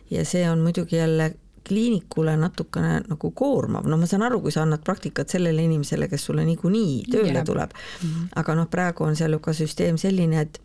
ja 0.09 0.25
see 0.25 0.49
on 0.49 0.59
muidugi 0.59 0.95
jälle 0.95 1.35
kliinikule 1.69 2.33
natukene 2.37 2.99
nagu 3.07 3.31
koormav, 3.31 3.85
no 3.89 3.97
ma 3.97 4.07
saan 4.09 4.25
aru, 4.25 4.41
kui 4.41 4.53
sa 4.55 4.63
annad 4.65 4.81
praktikat 4.85 5.29
sellele 5.29 5.63
inimesele, 5.67 6.09
kes 6.11 6.25
sulle 6.29 6.45
niikuinii 6.47 7.03
tööle 7.11 7.35
yeah. 7.35 7.45
tuleb 7.45 7.75
-hmm. 7.75 8.33
aga 8.41 8.55
noh, 8.55 8.69
praegu 8.69 9.05
on 9.05 9.15
seal 9.15 9.37
ju 9.37 9.39
ka 9.39 9.53
süsteem 9.53 9.97
selline, 9.97 10.41
et 10.41 10.61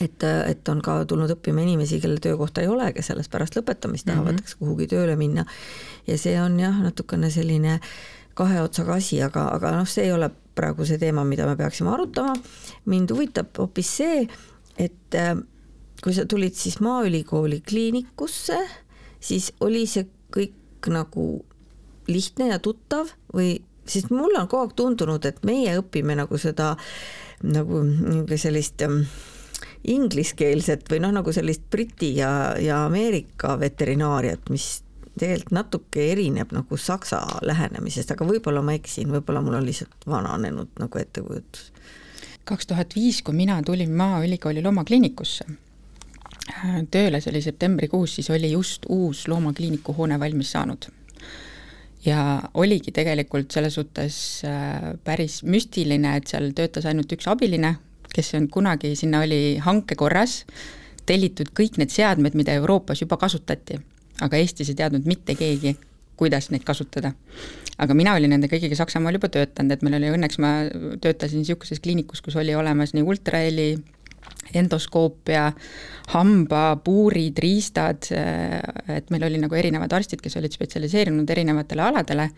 et, 0.00 0.24
et 0.46 0.68
on 0.68 0.80
ka 0.82 1.04
tulnud 1.10 1.30
õppima 1.34 1.62
inimesi, 1.62 2.00
kelle 2.00 2.20
töökohta 2.22 2.62
ei 2.62 2.68
ole, 2.70 2.92
kes 2.92 3.10
alles 3.10 3.28
pärast 3.28 3.56
lõpetamist 3.58 4.06
tahavad 4.06 4.32
mm 4.32 4.38
-hmm. 4.38 4.58
kuhugi 4.58 4.86
tööle 4.86 5.16
minna. 5.16 5.44
ja 6.06 6.18
see 6.18 6.40
on 6.42 6.60
jah, 6.60 6.82
natukene 6.82 7.30
selline 7.30 7.80
kahe 8.34 8.62
otsaga 8.62 8.94
asi, 8.94 9.22
aga, 9.22 9.48
aga 9.48 9.72
noh, 9.76 9.88
see 9.88 10.04
ei 10.04 10.12
ole 10.12 10.30
praegu 10.54 10.86
see 10.86 10.98
teema, 10.98 11.24
mida 11.24 11.46
me 11.46 11.56
peaksime 11.56 11.90
arutama. 11.90 12.34
mind 12.84 13.10
huvitab 13.10 13.46
hoopis 13.58 13.96
see, 13.96 14.28
et 14.78 15.16
kui 16.02 16.14
sa 16.14 16.26
tulid 16.26 16.54
siis 16.54 16.80
Maaülikooli 16.80 17.60
kliinikusse 17.60 18.58
siis 19.20 19.52
oli 19.60 19.86
see 19.86 20.06
kõik 20.34 20.88
nagu 20.92 21.44
lihtne 22.08 22.52
ja 22.52 22.58
tuttav 22.62 23.12
või 23.34 23.58
sest 23.88 24.12
mulle 24.12 24.40
on 24.40 24.48
kogu 24.48 24.66
aeg 24.66 24.76
tundunud, 24.76 25.24
et 25.24 25.40
meie 25.48 25.78
õpime 25.80 26.16
nagu 26.18 26.38
seda 26.40 26.74
nagu 27.42 27.82
sellist 28.36 28.82
ähm, 28.84 29.02
ingliskeelset 29.88 30.88
või 30.90 31.00
noh, 31.04 31.14
nagu 31.20 31.32
sellist 31.34 31.68
Briti 31.70 32.14
ja, 32.16 32.30
ja 32.60 32.84
Ameerika 32.86 33.54
veterinaariat, 33.60 34.50
mis 34.50 34.82
tegelikult 35.18 35.54
natuke 35.54 36.04
erineb 36.12 36.52
nagu 36.54 36.78
saksa 36.78 37.20
lähenemisest, 37.46 38.12
aga 38.14 38.26
võib-olla 38.26 38.62
ma 38.62 38.74
eksin, 38.78 39.10
võib-olla 39.12 39.42
mul 39.42 39.58
on 39.58 39.66
lihtsalt 39.66 40.06
vananenud 40.06 40.78
nagu 40.78 41.00
ettekujutus. 41.00 41.72
kaks 42.44 42.66
tuhat 42.66 42.94
viis, 42.94 43.22
kui 43.22 43.34
mina 43.34 43.62
tulin 43.62 43.92
Maaülikooli 43.92 44.62
loomakliinikusse 44.62 45.46
tööle, 46.90 47.20
see 47.20 47.32
oli 47.32 47.42
septembrikuus, 47.44 48.14
siis 48.18 48.30
oli 48.30 48.52
just 48.52 48.86
uus 48.88 49.26
loomakliiniku 49.28 49.94
hoone 49.96 50.20
valmis 50.20 50.52
saanud. 50.52 50.88
ja 52.04 52.42
oligi 52.54 52.92
tegelikult 52.94 53.50
selles 53.52 53.74
suhtes 53.74 54.42
äh, 54.44 54.94
päris 55.04 55.42
müstiline, 55.42 56.16
et 56.16 56.26
seal 56.26 56.52
töötas 56.56 56.86
ainult 56.86 57.12
üks 57.12 57.28
abiline, 57.28 57.74
kes 58.14 58.34
on 58.34 58.48
kunagi, 58.48 58.94
sinna 58.96 59.20
oli 59.26 59.58
hanke 59.60 59.94
korras 59.94 60.44
tellitud 61.06 61.52
kõik 61.56 61.78
need 61.80 61.90
seadmed, 61.90 62.34
mida 62.34 62.52
Euroopas 62.56 63.00
juba 63.02 63.16
kasutati 63.16 63.80
aga 64.24 64.40
Eestis 64.40 64.72
ei 64.72 64.78
teadnud 64.78 65.06
mitte 65.08 65.36
keegi, 65.38 65.76
kuidas 66.18 66.50
neid 66.50 66.64
kasutada. 66.66 67.12
aga 67.78 67.94
mina 67.94 68.14
olin 68.18 68.32
nende 68.34 68.48
kõigiga 68.50 68.74
Saksamaal 68.74 69.14
juba 69.14 69.28
töötanud, 69.30 69.70
et 69.70 69.82
meil 69.86 69.98
oli 70.00 70.08
õnneks, 70.10 70.40
ma 70.42 70.50
töötasin 71.02 71.44
niisuguses 71.44 71.78
kliinikus, 71.78 72.22
kus 72.24 72.34
oli 72.36 72.56
olemas 72.58 72.94
nii 72.94 73.04
ultraheli, 73.06 73.68
endoskoopia, 74.54 75.52
hambapuurid, 76.14 77.38
riistad, 77.42 78.08
et 78.94 79.10
meil 79.12 79.26
oli 79.28 79.40
nagu 79.42 79.58
erinevad 79.58 79.92
arstid, 79.98 80.22
kes 80.24 80.38
olid 80.40 80.54
spetsialiseerunud 80.54 81.28
erinevatele 81.30 81.84
aladele 81.84 82.28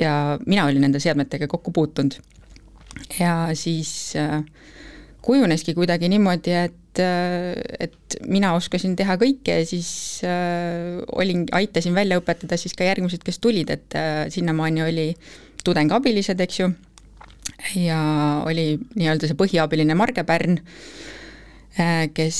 ja 0.00 0.38
mina 0.46 0.66
olin 0.66 0.86
nende 0.86 1.00
seadmetega 1.02 1.48
kokku 1.50 1.72
puutunud. 1.72 2.14
ja 3.18 3.48
siis 3.54 4.14
äh, 4.16 4.44
kujuneski 5.22 5.74
kuidagi 5.74 6.08
niimoodi, 6.08 6.52
et, 6.52 7.00
et 7.80 8.16
mina 8.26 8.52
oskasin 8.54 8.96
teha 8.96 9.16
kõike 9.20 9.60
ja 9.60 9.66
siis 9.66 9.90
äh, 10.24 11.00
olin, 11.12 11.46
aitasin 11.52 11.94
välja 11.94 12.18
õpetada 12.20 12.56
siis 12.56 12.74
ka 12.74 12.84
järgmised, 12.84 13.22
kes 13.24 13.38
tulid, 13.38 13.70
et 13.70 13.98
äh, 13.98 14.26
sinnamaani 14.28 14.82
oli 14.82 15.08
tudengabilised, 15.64 16.40
eks 16.40 16.60
ju, 16.60 16.70
ja 17.76 18.00
oli 18.48 18.78
nii-öelda 18.96 19.28
see 19.28 19.38
põhiabiline 19.38 19.94
Marge 19.98 20.24
Pärn 20.24 20.58
äh,, 20.58 21.19
kes, 22.14 22.38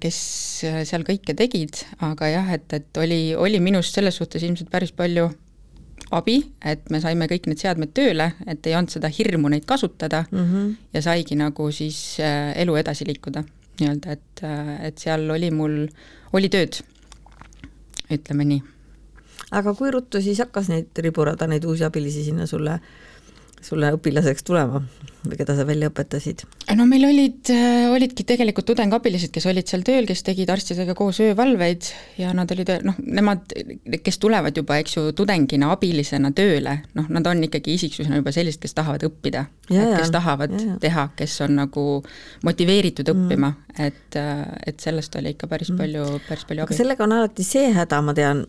kes 0.00 0.16
seal 0.84 1.04
kõike 1.06 1.32
tegid, 1.34 1.80
aga 2.04 2.28
jah, 2.28 2.52
et, 2.52 2.68
et 2.76 2.98
oli, 3.00 3.20
oli 3.34 3.60
minust 3.60 3.96
selles 3.96 4.18
suhtes 4.20 4.42
ilmselt 4.44 4.68
päris 4.70 4.92
palju 4.92 5.30
abi, 6.14 6.36
et 6.64 6.84
me 6.92 7.00
saime 7.02 7.26
kõik 7.30 7.48
need 7.50 7.60
seadmed 7.60 7.92
tööle, 7.96 8.30
et 8.46 8.66
ei 8.68 8.76
olnud 8.78 8.92
seda 8.92 9.10
hirmu 9.10 9.50
neid 9.50 9.66
kasutada 9.66 10.24
mm 10.30 10.44
-hmm. 10.44 10.74
ja 10.94 11.02
saigi 11.02 11.34
nagu 11.34 11.70
siis 11.72 12.18
äh, 12.20 12.52
elu 12.62 12.76
edasi 12.76 13.06
liikuda 13.06 13.42
nii-öelda, 13.80 14.12
et, 14.12 14.42
äh, 14.42 14.84
et 14.86 14.98
seal 14.98 15.30
oli 15.30 15.50
mul, 15.50 15.86
oli 16.32 16.48
tööd, 16.48 16.80
ütleme 18.10 18.44
nii. 18.44 18.62
aga 19.50 19.74
kui 19.74 19.90
ruttu 19.90 20.22
siis 20.22 20.38
hakkas 20.38 20.68
neid 20.68 20.98
riburada, 20.98 21.46
neid 21.46 21.64
uusi 21.64 21.84
abilisi 21.84 22.24
sinna 22.24 22.46
sulle, 22.46 22.80
sulle 23.64 23.92
õpilaseks 23.96 24.46
tulema? 24.46 24.82
või 25.26 25.38
keda 25.40 25.56
sa 25.56 25.66
välja 25.66 25.90
õpetasid? 25.90 26.44
no 26.76 26.86
meil 26.88 27.06
olid, 27.08 27.50
äh, 27.52 27.86
olidki 27.92 28.24
tegelikult 28.28 28.68
tudengabilised, 28.70 29.32
kes 29.34 29.46
olid 29.50 29.68
seal 29.70 29.84
tööl, 29.86 30.06
kes 30.08 30.22
tegid 30.26 30.50
arstidega 30.52 30.94
koos 30.98 31.20
öövalveid 31.24 31.90
ja 32.20 32.32
nad 32.36 32.50
olid 32.54 32.70
noh, 32.86 32.98
nemad, 33.02 33.54
kes 34.04 34.20
tulevad 34.22 34.56
juba, 34.56 34.78
eks 34.82 34.96
ju, 34.98 35.06
tudengina, 35.16 35.70
abilisena 35.74 36.32
tööle, 36.36 36.78
noh, 36.98 37.08
nad 37.12 37.26
on 37.30 37.42
ikkagi 37.46 37.76
isiksusena 37.78 38.20
juba 38.20 38.34
sellised, 38.34 38.62
kes 38.62 38.76
tahavad 38.76 39.06
õppida. 39.08 39.46
kes 39.70 40.12
tahavad 40.14 40.54
ja, 40.54 40.66
ja. 40.72 40.76
teha, 40.82 41.08
kes 41.18 41.40
on 41.46 41.56
nagu 41.62 41.86
motiveeritud 42.46 43.10
mm. 43.10 43.24
õppima, 43.26 43.52
et, 43.78 44.20
äh, 44.20 44.44
et 44.66 44.82
sellest 44.82 45.18
oli 45.18 45.34
ikka 45.36 45.50
päris 45.50 45.72
mm. 45.72 45.82
palju, 45.82 46.06
päris 46.28 46.46
palju 46.48 46.66
abi. 46.66 46.78
sellega 46.78 47.06
on 47.06 47.18
alati 47.18 47.46
see 47.46 47.72
häda, 47.74 48.02
ma 48.04 48.14
tean, 48.16 48.44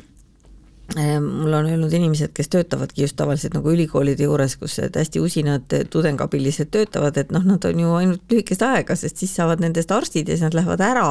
mul 0.95 1.53
on 1.53 1.65
öelnud 1.67 1.91
inimesed, 1.93 2.31
kes 2.33 2.47
töötavadki 2.47 3.01
just 3.03 3.17
tavaliselt 3.19 3.57
nagu 3.57 3.71
ülikoolide 3.73 4.23
juures, 4.23 4.55
kus 4.55 4.77
hästi 4.79 5.19
usinad 5.19 5.73
tudengabilised 5.91 6.71
töötavad, 6.71 7.17
et 7.19 7.31
noh, 7.35 7.43
nad 7.43 7.65
on 7.67 7.81
ju 7.83 7.95
ainult 7.97 8.31
lühikest 8.31 8.63
aega, 8.63 8.95
sest 8.95 9.19
siis 9.19 9.33
saavad 9.35 9.59
nendest 9.63 9.91
arstid 9.91 10.31
ja 10.31 10.37
siis 10.37 10.45
nad 10.45 10.55
lähevad 10.55 10.83
ära 10.87 11.09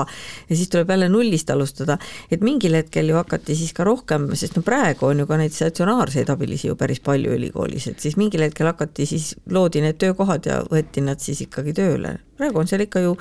ja 0.49 0.57
siis 0.57 0.71
tuleb 0.73 0.91
jälle 0.91 1.11
nullist 1.13 1.51
alustada. 1.51 1.99
et 2.31 2.41
mingil 2.41 2.75
hetkel 2.75 3.09
ju 3.09 3.19
hakati 3.21 3.57
siis 3.57 3.73
ka 3.77 3.85
rohkem, 3.85 4.31
sest 4.35 4.57
no 4.57 4.63
praegu 4.63 5.07
on 5.07 5.19
ju 5.19 5.27
ka 5.27 5.37
neid 5.37 5.53
statsionaarseid 5.53 6.31
abilisi 6.31 6.69
ju 6.69 6.77
päris 6.77 7.01
palju 7.01 7.37
ülikoolis, 7.37 7.91
et 7.91 8.01
siis 8.01 8.17
mingil 8.17 8.47
hetkel 8.49 8.67
hakati 8.67 9.07
siis, 9.07 9.35
loodi 9.51 9.85
need 9.85 10.01
töökohad 10.01 10.47
ja 10.47 10.63
võeti 10.71 11.05
nad 11.05 11.21
siis 11.21 11.45
ikkagi 11.45 11.77
tööle. 11.77 12.19
praegu 12.37 12.59
on 12.59 12.67
seal 12.67 12.81
ikka 12.81 13.01
ju 13.01 13.17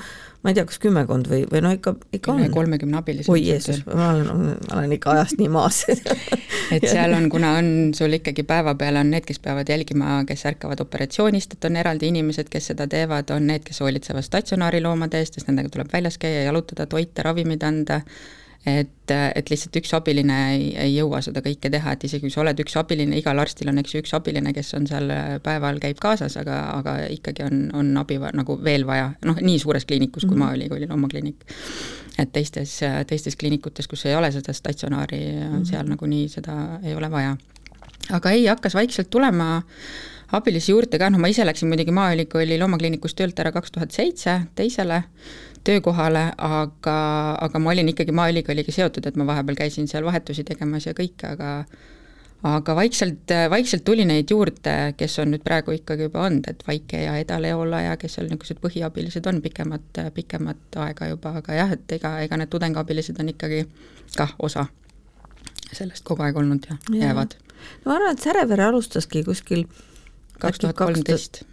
ma 0.46 0.52
ei 0.54 0.58
tea, 0.60 0.66
kas 0.70 0.78
kümmekond 0.78 1.26
või, 1.26 1.42
või 1.50 1.62
no 1.66 1.72
ikka, 1.74 1.96
ikka 2.14 2.36
on. 2.36 2.44
kolmekümne 2.54 3.00
abilise. 3.00 3.32
oi 3.34 3.42
Jeesus, 3.48 3.80
ma 3.90 4.12
olen, 4.14 4.28
ma 4.54 4.78
olen 4.78 4.94
ikka 4.94 5.16
ajast 5.16 5.40
nii 5.42 5.50
maas 5.50 5.80
et 6.76 6.86
seal 6.86 7.16
on, 7.18 7.26
kuna 7.34 7.56
on 7.58 7.72
sul 7.98 8.14
ikkagi 8.20 8.46
päeva 8.46 8.76
peal 8.78 9.02
on 9.02 9.10
need, 9.16 9.26
kes 9.26 9.42
peavad 9.42 9.70
jälgima, 9.74 10.20
kes 10.30 10.46
ärkavad 10.52 10.86
operatsioonist, 10.86 11.58
et 11.58 11.66
on 11.66 11.82
eraldi 11.82 12.14
inimesed, 12.14 12.52
kes 12.54 12.70
seda 12.72 12.86
teevad, 12.92 13.34
on 13.34 13.50
need, 13.50 13.66
kes 13.66 13.82
hoolitsevad 13.82 14.28
statsionaariloomade 14.28 15.24
eest, 15.24 15.40
sest 15.40 15.50
nendega 15.50 15.74
tuleb 15.74 15.90
väljas 15.94 16.22
käia, 16.22 16.46
jalutada, 16.46 16.86
toita, 16.94 17.26
ravimid 17.26 17.66
anda 17.66 18.04
et, 18.66 19.12
et 19.14 19.50
lihtsalt 19.52 19.78
üks 19.78 19.92
abiline 19.94 20.38
ei, 20.56 20.70
ei 20.82 20.94
jõua 20.96 21.20
seda 21.26 21.44
kõike 21.46 21.70
teha, 21.72 21.94
et 21.94 22.06
isegi 22.08 22.26
kui 22.26 22.34
sa 22.34 22.42
oled 22.42 22.60
üks 22.64 22.76
abiline, 22.80 23.18
igal 23.20 23.40
arstil 23.42 23.70
on, 23.70 23.78
eks 23.82 23.94
ju, 23.94 24.02
üks 24.02 24.16
abiline, 24.18 24.54
kes 24.56 24.74
on 24.78 24.88
seal 24.90 25.12
päeval, 25.46 25.78
käib 25.84 26.02
kaasas, 26.02 26.38
aga, 26.42 26.58
aga 26.80 26.96
ikkagi 27.14 27.46
on, 27.46 27.62
on 27.78 27.94
abi 28.02 28.18
nagu 28.18 28.58
veel 28.66 28.88
vaja, 28.90 29.12
noh, 29.30 29.38
nii 29.42 29.62
suures 29.62 29.86
kliinikus, 29.86 30.26
kui 30.26 30.34
mm 30.34 30.42
-hmm. 30.42 30.46
Maaülikooli 30.46 30.90
loomakliinik. 30.90 31.46
et 32.18 32.32
teistes, 32.32 32.80
teistes 33.08 33.36
kliinikutes, 33.36 33.88
kus 33.88 34.06
ei 34.06 34.16
ole 34.16 34.32
seda 34.32 34.54
statsionaari 34.54 35.20
mm, 35.20 35.60
-hmm. 35.60 35.66
seal 35.66 35.86
nagunii 35.86 36.30
seda 36.30 36.80
ei 36.84 36.96
ole 36.96 37.12
vaja. 37.12 37.38
aga 38.12 38.32
ei, 38.32 38.46
hakkas 38.46 38.74
vaikselt 38.74 39.10
tulema 39.10 39.64
abilisi 40.32 40.72
juurde 40.72 40.98
ka, 41.00 41.10
noh 41.10 41.20
ma 41.20 41.28
ise 41.28 41.46
läksin 41.46 41.68
muidugi 41.68 41.92
Maaülikooli 41.92 42.60
loomakliinikust 42.60 43.16
töölt 43.16 43.40
ära 43.40 43.52
kaks 43.52 43.72
tuhat 43.72 43.92
seitse 43.92 44.42
teisele 44.56 45.04
töökohale, 45.66 46.30
aga, 46.38 46.96
aga 47.42 47.60
ma 47.60 47.74
olin 47.74 47.90
ikkagi 47.92 48.14
Maaülikooliga 48.16 48.72
seotud, 48.72 49.06
et 49.06 49.18
ma 49.20 49.28
vahepeal 49.28 49.58
käisin 49.66 49.90
seal 49.92 50.06
vahetusi 50.06 50.46
tegemas 50.48 50.88
ja 50.88 50.94
kõike, 50.98 51.34
aga 51.34 51.52
aga 52.46 52.76
vaikselt, 52.78 53.32
vaikselt 53.50 53.84
tuli 53.88 54.06
neid 54.06 54.30
juurde, 54.30 54.76
kes 54.98 55.18
on 55.24 55.32
nüüd 55.34 55.42
praegu 55.46 55.74
ikkagi 55.74 56.06
juba 56.06 56.28
olnud, 56.28 56.46
et 56.52 56.62
Vaike 56.68 57.02
ja 57.02 57.16
Eda 57.18 57.40
Leola 57.42 57.82
ja 57.88 57.96
kes 57.98 58.18
seal 58.18 58.30
niisugused 58.30 58.60
põhiabilised 58.62 59.26
on 59.32 59.42
pikemat, 59.42 60.02
pikemat 60.14 60.80
aega 60.86 61.10
juba, 61.10 61.34
aga 61.42 61.58
jah, 61.58 61.74
et 61.74 61.98
ega, 61.98 62.18
ega 62.26 62.38
need 62.38 62.52
tudengabilised 62.54 63.18
on 63.24 63.34
ikkagi 63.34 63.64
kah 64.18 64.36
osa 64.46 64.68
sellest 65.74 66.06
kogu 66.06 66.26
aeg 66.26 66.38
olnud 66.38 66.70
ja, 66.70 66.78
ja. 66.92 67.08
jäävad. 67.08 67.36
no 67.84 67.90
ma 67.90 67.98
arvan, 67.98 68.14
et 68.14 68.24
Särevere 68.24 68.70
alustaski 68.70 69.24
kuskil 69.26 69.66
kaks 70.40 70.62
tuhat 70.62 70.78
kolmteist 70.78 71.44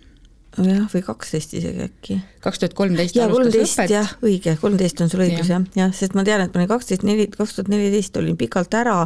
jah, 0.59 0.85
või 0.93 1.01
kaksteist 1.05 1.55
isegi 1.57 1.85
äkki. 1.87 2.17
kaks 2.45 2.61
tuhat 2.61 2.75
kolmteist 2.77 3.17
alustas 3.25 3.73
õpet. 3.73 3.93
jah, 3.93 4.11
õige, 4.25 4.55
kolmteist 4.61 5.01
on 5.01 5.09
sul 5.13 5.23
õigus 5.25 5.49
jah, 5.49 5.65
jah, 5.79 5.93
sest 5.97 6.17
ma 6.19 6.25
tean, 6.29 6.45
et 6.45 6.53
ma 6.53 6.61
olin 6.61 6.69
kaksteist, 6.69 7.07
neli, 7.09 7.27
kaks 7.33 7.57
tuhat 7.57 7.71
neliteist 7.73 8.17
olin 8.21 8.37
pikalt 8.41 8.75
ära 8.77 8.99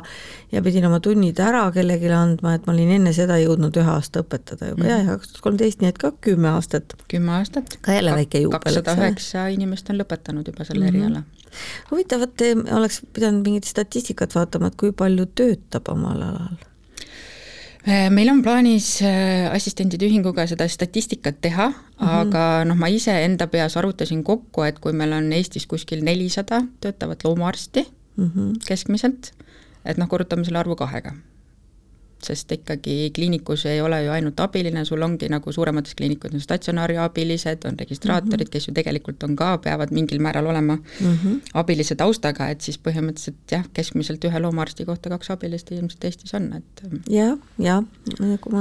ja 0.53 0.63
pidin 0.67 0.89
oma 0.89 1.01
tunnid 1.05 1.39
ära 1.43 1.65
kellelegi 1.75 2.11
andma, 2.11 2.57
et 2.59 2.67
ma 2.67 2.75
olin 2.75 2.93
enne 2.99 3.15
seda 3.17 3.39
jõudnud 3.43 3.79
ühe 3.79 3.95
aasta 3.95 4.25
õpetada 4.25 4.73
juba 4.73 4.83
mm. 4.83 4.91
ja, 4.91 4.99
ja 5.05 5.17
kaks 5.17 5.33
tuhat 5.33 5.47
kolmteist, 5.49 5.83
nii 5.83 5.93
et 5.95 6.03
ka 6.03 6.13
kümme 6.29 6.53
aastat. 6.57 6.97
kümme 7.13 7.37
aastat. 7.39 7.79
ka 7.81 7.95
jälle 7.95 8.17
väike 8.19 8.43
juubel. 8.43 8.59
kakssada 8.59 8.97
üheksa 8.99 9.49
inimest 9.55 9.91
on 9.95 10.03
lõpetanud 10.03 10.51
juba 10.51 10.67
selle 10.67 10.91
mm 10.91 10.95
-hmm. 10.95 11.05
eriala. 11.07 11.23
huvitav, 11.93 12.27
et 12.27 12.49
oleks 12.75 13.03
pidanud 13.13 13.47
mingit 13.47 13.71
statistikat 13.71 14.35
vaatama, 14.35 14.73
et 14.73 14.81
kui 14.81 14.93
palju 14.93 15.31
töötab 15.35 15.95
omal 15.95 16.23
alal 16.23 16.57
meil 17.87 18.31
on 18.33 18.43
plaanis 18.43 19.01
äh, 19.07 19.47
assistentide 19.55 20.09
ühinguga 20.09 20.47
seda 20.51 20.67
statistikat 20.69 21.41
teha 21.41 21.69
mm, 21.69 21.77
-hmm. 22.01 22.09
aga 22.21 22.65
noh, 22.67 22.77
ma 22.77 22.89
ise 22.91 23.15
enda 23.25 23.47
peas 23.47 23.77
arvutasin 23.77 24.25
kokku, 24.25 24.63
et 24.67 24.79
kui 24.79 24.93
meil 24.93 25.13
on 25.13 25.33
Eestis 25.33 25.67
kuskil 25.67 26.03
nelisada 26.05 26.63
töötavat 26.81 27.25
loomaarsti 27.25 27.87
mm 28.17 28.31
-hmm. 28.31 28.59
keskmiselt, 28.67 29.33
et 29.85 29.97
noh, 29.99 30.09
korrutame 30.09 30.45
selle 30.45 30.59
arvu 30.59 30.77
kahega 30.77 31.15
sest 32.25 32.53
ikkagi 32.53 33.11
kliinikus 33.15 33.67
ei 33.67 33.81
ole 33.81 33.99
ju 34.05 34.11
ainult 34.11 34.41
abiline, 34.41 34.85
sul 34.85 35.03
ongi 35.03 35.29
nagu 35.31 35.53
suuremates 35.53 35.95
kliinikutes 35.95 36.39
on 36.39 36.45
statsionaariabilised, 36.45 37.67
on 37.69 37.79
registraatorid 37.79 38.33
mm, 38.33 38.47
-hmm. 38.47 38.53
kes 38.53 38.69
ju 38.69 38.75
tegelikult 38.75 39.23
on 39.23 39.37
ka, 39.37 39.59
peavad 39.59 39.93
mingil 39.93 40.21
määral 40.21 40.47
olema 40.47 40.77
mm 40.77 41.13
-hmm. 41.13 41.41
abilise 41.55 41.95
taustaga, 41.95 42.49
et 42.49 42.61
siis 42.61 42.79
põhimõtteliselt 42.79 43.53
jah, 43.53 43.65
keskmiselt 43.73 44.25
ühe 44.25 44.41
loomaarsti 44.41 44.85
kohta 44.85 45.09
kaks 45.09 45.31
abilist 45.31 45.73
ilmselt 45.73 46.05
Eestis 46.05 46.35
on, 46.35 46.53
et 46.53 46.83
jah, 47.11 47.39
jah. 47.59 47.85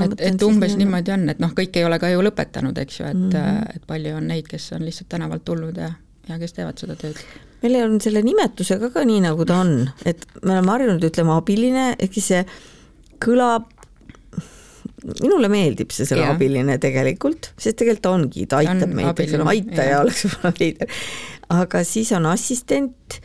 et, 0.04 0.22
et 0.22 0.44
umbes 0.44 0.72
nii, 0.72 0.86
niimoodi 0.86 1.12
on, 1.12 1.30
et 1.30 1.40
noh, 1.40 1.52
kõik 1.52 1.78
ei 1.78 1.86
ole 1.86 2.00
ka 2.00 2.10
ju 2.10 2.22
lõpetanud, 2.22 2.78
eks 2.78 3.00
ju, 3.00 3.06
et 3.06 3.14
mm, 3.14 3.30
-hmm. 3.30 3.76
et 3.76 3.88
palju 3.88 4.16
on 4.16 4.28
neid, 4.28 4.48
kes 4.48 4.72
on 4.72 4.86
lihtsalt 4.86 5.10
tänavalt 5.10 5.46
tulnud 5.46 5.78
ja, 5.78 5.92
ja 6.30 6.40
kes 6.40 6.54
teevad 6.54 6.78
seda 6.78 6.96
tööd 6.96 7.16
meil 7.64 7.76
on 7.84 8.02
selle 8.02 8.22
nimetusega 8.22 8.90
ka 8.94 9.04
nii, 9.06 9.22
nagu 9.26 9.46
ta 9.46 9.60
on, 9.64 9.90
et 10.06 10.26
me 10.44 10.54
oleme 10.54 10.72
harjunud 10.72 11.04
ütlema 11.04 11.38
abiline, 11.42 11.96
ehk 12.00 12.14
siis 12.14 12.28
see 12.28 12.46
kõlab 13.22 13.72
minule 15.22 15.50
meeldib 15.52 15.92
see 15.94 16.08
sõna 16.10 16.32
abiline 16.34 16.78
tegelikult, 16.82 17.52
sest 17.62 17.78
tegelikult 17.82 18.08
ongi, 18.14 18.46
ta 18.50 18.62
aitab 18.64 18.90
On 18.90 18.96
meid, 18.98 19.20
eks 19.22 19.36
ole, 19.38 19.48
aitaja 19.54 20.00
oleks 20.02 20.24
võib-olla 20.26 20.54
veider. 20.60 20.94
aga 21.54 21.82
siis 21.86 22.10
on 22.18 22.26
assistent, 22.32 23.20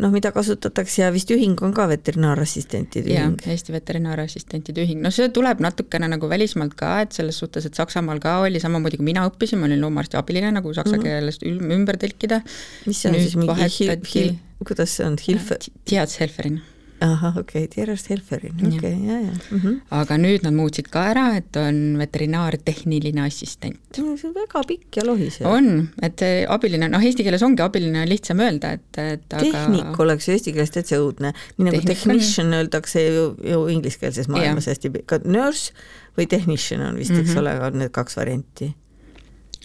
noh, 0.00 0.12
mida 0.14 0.30
kasutatakse 0.32 1.02
ja 1.02 1.10
vist 1.12 1.28
ühing 1.34 1.58
on 1.66 1.74
ka 1.76 1.84
veterinaarassistentide 1.90 3.12
ühing., 3.12 3.36
Eesti 3.44 3.74
Veterinaarassistentide 3.76 4.86
Ühing, 4.86 5.02
no 5.04 5.12
see 5.12 5.28
tuleb 5.34 5.60
natukene 5.64 6.08
nagu 6.08 6.30
välismaalt 6.32 6.74
ka, 6.80 6.94
et 7.04 7.12
selles 7.18 7.36
suhtes, 7.42 7.66
et 7.68 7.76
Saksamaal 7.76 8.22
ka 8.24 8.38
oli 8.46 8.60
samamoodi, 8.64 8.96
kui 9.00 9.10
mina 9.10 9.26
õppisin, 9.28 9.60
ma 9.60 9.68
olin 9.68 9.84
loomaarsti 9.84 10.16
abiline 10.20 10.54
nagu 10.56 10.72
saksa 10.76 10.96
Mhm. 10.96 11.04
keelest 11.04 11.44
üm- 11.44 11.72
ümber 11.76 12.00
tõlkida. 12.00 12.40
mis 12.86 13.02
see 13.02 13.10
on 13.10 13.16
Nüüd 13.18 13.26
siis 13.28 13.36
mingi 13.36 13.52
vahetati- 13.52 14.38
kuidas 14.64 14.96
see 14.96 15.04
on, 15.06 15.16
Hilfe, 15.28 15.58
Tierhelferin. 15.84 16.60
Ahah, 17.04 17.36
okei 17.38 17.64
okay,, 17.64 17.68
Tierest 17.74 18.08
Helferin, 18.10 18.54
okei 18.58 18.78
okay,, 18.78 18.94
ja, 19.06 19.18
ja 19.20 19.32
mm. 19.50 19.60
-hmm. 19.60 19.74
aga 19.90 20.16
nüüd 20.18 20.42
nad 20.46 20.54
muutsid 20.56 20.88
ka 20.90 21.04
ära, 21.12 21.26
et 21.36 21.56
on 21.56 21.98
veterinaartehniline 21.98 23.22
assistent. 23.26 23.78
see 23.94 24.28
on 24.28 24.34
väga 24.34 24.62
pikk 24.66 24.96
ja 24.96 25.04
lohisev. 25.06 25.46
on, 25.46 25.88
et 26.02 26.18
see 26.18 26.46
abiline, 26.48 26.88
noh 26.88 27.04
eesti 27.04 27.22
keeles 27.26 27.42
ongi 27.42 27.62
abiline 27.62 28.06
lihtsam 28.08 28.40
öelda, 28.40 28.72
et, 28.78 28.98
et 28.98 29.34
aga 29.38 29.44
tehnik 29.44 30.00
oleks 30.00 30.28
ju 30.28 30.34
eesti 30.34 30.52
keeles 30.52 30.70
täitsa 30.74 30.98
õudne, 30.98 31.32
nii 31.58 31.70
nagu 31.70 31.76
on- 31.78 31.86
technician 31.92 32.52
öeldakse 32.52 33.06
ju, 33.06 33.30
ju 33.44 33.66
ingliskeelses 33.68 34.28
maailmas 34.28 34.66
Jah. 34.66 34.74
hästi, 34.76 34.92
ka 35.06 35.20
nurse 35.24 35.72
või 36.18 36.26
technician 36.26 36.82
on 36.82 36.96
vist 36.98 37.10
mm, 37.10 37.16
-hmm. 37.16 37.20
eks 37.20 37.30
Mhm. 37.34 37.38
ole, 37.38 37.60
on 37.60 37.78
need 37.78 37.90
kaks 37.90 38.16
varianti. 38.16 38.74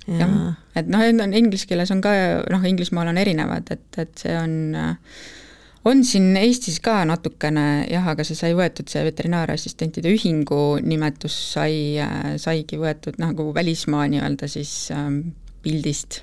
jah, 0.08 0.56
et 0.76 0.88
noh, 0.88 1.02
et 1.02 1.22
on 1.22 1.34
inglise 1.34 1.66
keeles 1.68 1.92
on 1.92 2.02
ka, 2.02 2.10
noh, 2.52 2.64
Inglismaal 2.68 3.08
on 3.08 3.18
erinevad, 3.18 3.72
et, 3.72 3.98
et 3.98 4.18
see 4.18 4.38
on, 4.38 4.76
on 5.86 6.04
siin 6.08 6.38
Eestis 6.40 6.80
ka 6.84 7.02
natukene 7.08 7.86
jah, 7.92 8.08
aga 8.14 8.26
see 8.28 8.38
sai 8.40 8.54
võetud, 8.58 8.88
see 8.92 9.04
veterinaarassistentide 9.08 10.12
ühingu 10.14 10.80
nimetus 10.84 11.36
sai, 11.54 12.00
saigi 12.42 12.80
võetud 12.82 13.20
nagu 13.22 13.50
välismaa 13.56 14.08
nii-öelda 14.12 14.50
siis 14.52 14.74
ähm, 14.96 15.20
pildist 15.64 16.22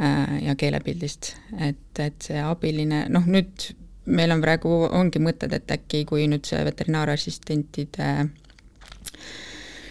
äh, 0.00 0.40
ja 0.46 0.56
keelepildist, 0.58 1.34
et, 1.60 2.00
et 2.00 2.30
see 2.30 2.40
abiline, 2.40 3.04
noh 3.12 3.28
nüüd 3.28 3.70
meil 4.10 4.32
on 4.32 4.40
praegu, 4.42 4.72
ongi 4.96 5.20
mõtted, 5.22 5.52
et 5.54 5.70
äkki 5.70 6.04
kui 6.08 6.26
nüüd 6.30 6.48
see 6.48 6.62
veterinaarassistentide 6.66 8.10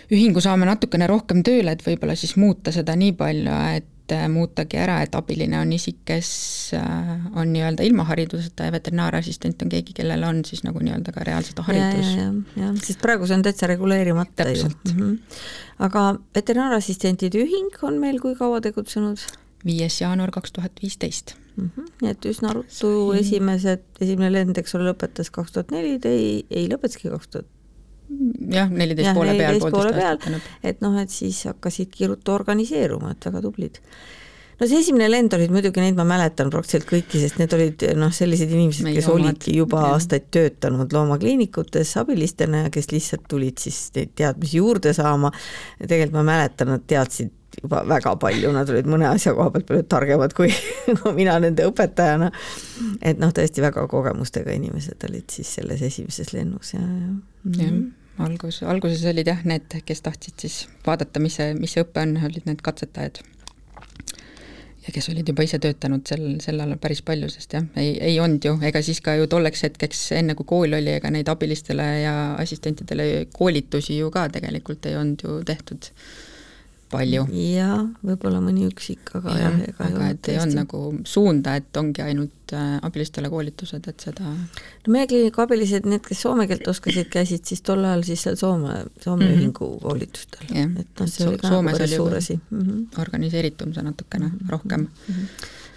ühingu 0.09 0.41
saame 0.41 0.65
natukene 0.65 1.07
rohkem 1.09 1.43
tööle, 1.45 1.75
et 1.75 1.85
võib-olla 1.85 2.17
siis 2.17 2.35
muuta 2.41 2.73
seda 2.73 2.95
nii 2.97 3.13
palju, 3.19 3.55
et 3.77 3.89
äh, 4.15 4.25
muutagi 4.31 4.79
ära, 4.81 4.99
et 5.05 5.15
abiline 5.17 5.59
on 5.61 5.73
isik, 5.75 6.01
kes 6.07 6.29
äh, 6.77 7.11
on 7.35 7.51
nii-öelda 7.53 7.85
ilma 7.87 8.05
hariduseta 8.09 8.69
ja 8.69 8.75
veterinaarassistent 8.75 9.65
on 9.65 9.73
keegi, 9.73 9.95
kellel 9.97 10.23
on 10.27 10.43
siis 10.47 10.63
nagu 10.67 10.81
nii-öelda 10.83 11.13
ka 11.15 11.25
reaalselt 11.27 11.59
haridus. 11.67 12.13
ja, 12.15 12.29
ja, 12.29 12.63
ja, 12.63 12.71
sest 12.79 13.01
praegu 13.03 13.27
see 13.27 13.39
on 13.39 13.45
täitsa 13.45 13.69
reguleerimata 13.71 14.45
Täpselt. 14.45 14.79
ju 14.85 14.93
mm. 14.93 15.03
-hmm. 15.03 15.43
aga 15.89 16.07
veterinaarassistentide 16.35 17.43
ühing 17.43 17.83
on 17.83 17.99
meil 17.99 18.19
kui 18.19 18.35
kaua 18.35 18.61
tegutsenud 18.61 19.19
viies 19.65 20.01
jaanuar 20.01 20.31
kaks 20.31 20.51
tuhat 20.51 20.71
viisteist. 20.81 21.35
-hmm. 21.59 21.87
nii 22.01 22.11
et 22.11 22.25
üsna 22.25 22.53
ruttu 22.53 23.11
esimesed, 23.19 23.85
esimene 24.01 24.31
lend, 24.31 24.57
eks 24.57 24.75
ole, 24.75 24.91
lõpetas 24.91 25.31
kaks 25.31 25.51
tuhat 25.51 25.71
neli, 25.71 25.99
ei, 26.05 26.45
ei 26.49 26.67
lõpetaski 26.71 27.11
kaks 27.11 27.27
tuhat 27.27 27.47
jah, 28.51 28.69
neliteist 28.69 29.13
poole 29.17 29.35
peal, 29.37 29.57
14 29.57 29.59
poole 29.59 29.73
poolteist 29.73 29.99
peal. 29.99 30.13
aastat 30.13 30.39
õpe. 30.39 30.69
et 30.71 30.81
noh, 30.85 30.95
et 31.01 31.13
siis 31.13 31.41
hakkasidki 31.49 32.09
ruttu 32.09 32.33
organiseeruma, 32.35 33.13
et 33.13 33.29
väga 33.29 33.41
tublid. 33.45 33.79
no 34.59 34.67
see 34.67 34.81
esimene 34.83 35.09
lend 35.11 35.33
olid 35.37 35.53
muidugi, 35.53 35.83
neid 35.83 35.97
ma 35.99 36.05
mäletan 36.09 36.51
praktiliselt 36.53 36.87
kõiki, 36.89 37.21
sest 37.21 37.39
need 37.41 37.55
olid 37.57 37.87
noh, 37.99 38.13
sellised 38.15 38.51
inimesed, 38.51 38.89
kes 38.95 39.09
omad, 39.09 39.29
olidki 39.29 39.57
juba 39.59 39.83
jah. 39.83 39.97
aastaid 39.97 40.29
töötanud 40.35 40.95
loomakliinikutes 40.95 41.95
abilistena 42.01 42.65
ja 42.65 42.73
kes 42.73 42.91
lihtsalt 42.93 43.27
tulid 43.31 43.61
siis 43.61 43.87
neid 43.97 44.15
teadmisi 44.19 44.61
juurde 44.61 44.95
saama. 44.97 45.31
tegelikult 45.85 46.17
ma 46.21 46.25
mäletan, 46.33 46.73
nad 46.75 46.87
teadsid 46.89 47.35
juba 47.63 47.83
väga 47.87 48.13
palju, 48.19 48.51
nad 48.53 48.69
olid 48.71 48.87
mõne 48.89 49.07
asja 49.09 49.33
koha 49.37 49.51
pealt 49.53 49.67
palju 49.69 49.85
targemad 49.89 50.33
kui, 50.37 50.51
mina 51.19 51.37
nende 51.43 51.65
õpetajana. 51.69 52.31
et 53.01 53.21
noh, 53.21 53.33
tõesti 53.35 53.63
väga 53.63 53.85
kogemustega 53.91 54.53
inimesed 54.55 55.07
olid 55.09 55.29
siis 55.33 55.55
selles 55.59 55.81
esimeses 55.85 56.33
lennus 56.35 56.73
ja, 56.75 56.83
ja. 56.83 57.15
jah, 57.57 57.79
algus, 58.19 58.61
alguses 58.67 59.03
olid 59.09 59.27
jah, 59.31 59.41
need, 59.47 59.67
kes 59.85 60.03
tahtsid 60.05 60.45
siis 60.45 60.61
vaadata, 60.85 61.21
mis 61.23 61.39
see, 61.39 61.53
mis 61.57 61.75
see 61.75 61.85
õpe 61.85 62.03
on, 62.03 62.15
olid 62.29 62.47
need 62.49 62.63
katsetajad. 62.65 63.21
ja 64.85 64.93
kes 64.95 65.09
olid 65.11 65.27
juba 65.29 65.43
ise 65.45 65.59
töötanud 65.61 66.07
sel, 66.07 66.25
sel 66.43 66.59
alal 66.63 66.79
päris 66.81 67.01
palju, 67.05 67.29
sest 67.31 67.53
jah, 67.57 67.67
ei, 67.79 67.93
ei 68.11 68.19
olnud 68.19 68.45
ju, 68.45 68.55
ega 68.65 68.81
siis 68.85 69.01
ka 69.05 69.15
ju 69.19 69.27
tolleks 69.31 69.63
hetkeks, 69.67 70.05
enne 70.19 70.35
kui 70.39 70.47
kool 70.49 70.75
oli, 70.79 70.95
ega 70.97 71.11
neid 71.13 71.29
abilistele 71.31 71.87
ja 72.03 72.15
assistentidele 72.39 73.27
koolitusi 73.35 73.99
ju 73.99 74.11
ka 74.13 74.27
tegelikult 74.33 74.89
ei 74.89 74.99
olnud 74.99 75.25
ju 75.25 75.39
tehtud 75.47 75.91
palju. 76.89 77.25
ja 77.33 77.69
võib-olla 78.05 78.41
mõni 78.43 78.65
üksik, 78.69 79.11
aga 79.17 79.35
jah, 79.37 79.43
jah, 79.53 79.59
ega 79.69 79.87
aga 79.89 80.07
et 80.13 80.29
ei 80.31 80.39
olnud 80.41 80.57
nagu 80.57 80.81
suunda, 81.09 81.55
et 81.59 81.79
ongi 81.79 82.03
ainult 82.03 82.53
äh, 82.57 82.77
abilistele 82.85 83.31
koolitused, 83.31 83.87
et 83.91 84.07
seda 84.07 84.31
no 84.31 84.93
meie 84.93 85.07
kliiniku 85.09 85.43
abilised, 85.45 85.87
need, 85.89 86.03
kes 86.07 86.23
soome 86.25 86.47
keelt 86.49 86.67
oskasid, 86.71 87.09
käisid 87.13 87.45
siis 87.49 87.63
tol 87.65 87.85
ajal 87.85 88.05
siis 88.07 88.25
seal 88.25 88.39
Soome, 88.39 88.81
Soome 89.03 89.25
mm. 89.25 89.29
-hmm. 89.29 89.37
ühingu 89.37 89.69
koolitustel. 89.83 90.45
Et 90.49 90.99
noh, 90.99 91.07
see 91.07 91.27
oli 91.27 91.41
ka 91.41 91.53
Soomes 91.53 91.71
nagu 91.71 91.77
päris 91.77 91.95
oli 91.95 92.01
suur 92.03 92.17
asi 92.17 92.39
mm. 92.39 92.59
-hmm. 92.59 93.01
organiseeritum 93.01 93.73
see 93.73 93.83
natukene 93.83 94.31
rohkem. 94.49 94.87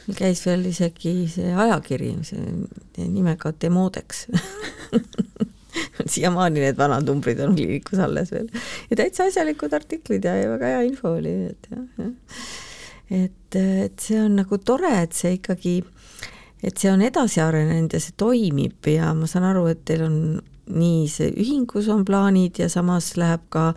meil 0.07 0.19
käis 0.19 0.47
veel 0.47 0.67
isegi 0.67 1.29
see 1.31 1.55
ajakiri, 1.55 2.15
see 2.27 3.09
nimega 3.09 3.53
Demodex 3.61 4.27
siiamaani 6.15 6.63
need 6.63 6.79
vanad 6.79 7.09
numbrid 7.09 7.41
on 7.45 7.57
kliinikus 7.57 8.03
alles 8.03 8.33
veel 8.35 8.49
ja 8.91 8.99
täitsa 8.99 9.29
asjalikud 9.31 9.73
artiklid 9.77 10.25
ja, 10.25 10.37
ja 10.39 10.51
väga 10.53 10.75
hea 10.75 10.85
info 10.89 11.15
oli, 11.19 11.35
et 11.53 11.69
jah, 11.71 11.85
jah. 11.99 12.47
et, 13.23 13.59
et 13.87 14.07
see 14.07 14.21
on 14.23 14.39
nagu 14.43 14.59
tore, 14.59 14.93
et 15.03 15.17
see 15.17 15.37
ikkagi, 15.39 15.81
et 16.63 16.79
see 16.79 16.93
on 16.93 17.03
edasi 17.05 17.43
arenenud 17.45 17.93
ja 17.93 18.01
see 18.03 18.17
toimib 18.21 18.93
ja 18.93 19.13
ma 19.17 19.29
saan 19.31 19.49
aru, 19.51 19.67
et 19.73 19.85
teil 19.89 20.07
on 20.09 20.17
nii 20.73 21.05
see 21.11 21.33
ühingus 21.43 21.91
on 21.93 22.05
plaanid 22.07 22.63
ja 22.63 22.69
samas 22.73 23.13
läheb 23.19 23.45
ka 23.53 23.73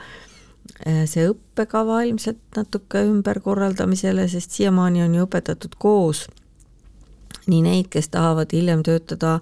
eh, 0.86 1.04
see 1.10 1.28
õppekava 1.32 2.04
ilmselt 2.08 2.42
natuke 2.58 3.02
ümberkorraldamisele, 3.10 4.28
sest 4.32 4.56
siiamaani 4.58 5.04
on 5.06 5.16
ju 5.18 5.28
õpetatud 5.28 5.80
koos 5.82 6.28
nii 7.52 7.62
neid, 7.66 7.90
kes 7.94 8.10
tahavad 8.14 8.54
hiljem 8.54 8.84
töötada 8.86 9.40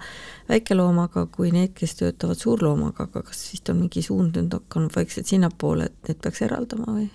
väikeloomaga, 0.49 1.25
kui 1.33 1.51
neid, 1.55 1.73
kes 1.77 1.97
töötavad 1.99 2.39
suurloomaga, 2.39 3.07
aga 3.09 3.23
kas 3.27 3.43
vist 3.51 3.69
on 3.71 3.83
mingi 3.83 4.03
suund 4.05 4.37
nüüd 4.39 4.55
hakanud 4.57 4.95
vaikselt 4.95 5.29
sinnapoole, 5.29 5.89
et 5.89 6.09
need 6.09 6.23
peaks 6.23 6.43
eraldama 6.45 6.89
või? 6.91 7.09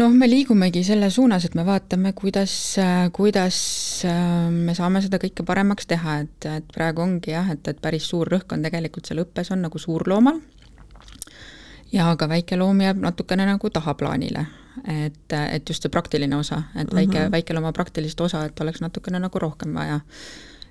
noh, 0.00 0.12
me 0.16 0.28
liigumegi 0.30 0.82
selle 0.86 1.10
suunas, 1.12 1.44
et 1.44 1.54
me 1.58 1.64
vaatame, 1.66 2.14
kuidas, 2.16 2.54
kuidas 3.12 3.58
äh, 4.08 4.48
me 4.50 4.74
saame 4.78 5.02
seda 5.04 5.20
kõike 5.20 5.44
paremaks 5.46 5.90
teha, 5.90 6.20
et, 6.24 6.48
et 6.48 6.72
praegu 6.74 7.04
ongi 7.04 7.34
jah, 7.34 7.50
et, 7.52 7.66
et 7.68 7.82
päris 7.82 8.08
suur 8.08 8.30
rõhk 8.30 8.54
on 8.56 8.64
tegelikult 8.64 9.10
seal 9.10 9.24
õppes 9.24 9.52
on 9.52 9.66
nagu 9.66 9.82
suurloomal 9.82 10.40
ja 11.92 12.14
ka 12.16 12.28
väikeloom 12.28 12.80
jääb 12.86 13.02
natukene 13.02 13.46
nagu 13.46 13.70
tahaplaanile. 13.70 14.46
Et, 14.88 15.32
et 15.32 15.68
just 15.68 15.84
see 15.84 15.92
praktiline 15.92 16.36
osa, 16.36 16.62
et 16.74 16.94
väike 16.94 17.18
mm, 17.18 17.24
-hmm. 17.24 17.32
väikelooma 17.32 17.72
praktilist 17.72 18.20
osa, 18.20 18.44
et 18.44 18.60
oleks 18.60 18.80
natukene 18.80 19.18
nagu 19.18 19.38
rohkem 19.38 19.74
vaja. 19.74 20.00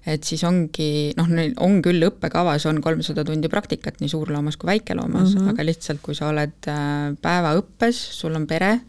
et 0.06 0.24
siis 0.24 0.44
ongi, 0.44 1.14
noh, 1.18 1.28
neil 1.28 1.54
on 1.60 1.82
küll 1.82 2.04
õppekavas 2.08 2.66
on 2.66 2.82
kolmsada 2.82 3.24
tundi 3.24 3.50
praktikat 3.50 4.00
nii 4.00 4.10
suurloomas 4.10 4.58
kui 4.58 4.68
väikeloomas 4.68 5.36
mm, 5.36 5.42
-hmm. 5.42 5.50
aga 5.50 5.66
lihtsalt, 5.66 6.00
kui 6.02 6.16
sa 6.16 6.30
oled 6.30 6.68
äh, 6.68 7.16
päevaõppes, 7.22 7.96
sul 8.20 8.36
on 8.36 8.48
pere 8.48 8.80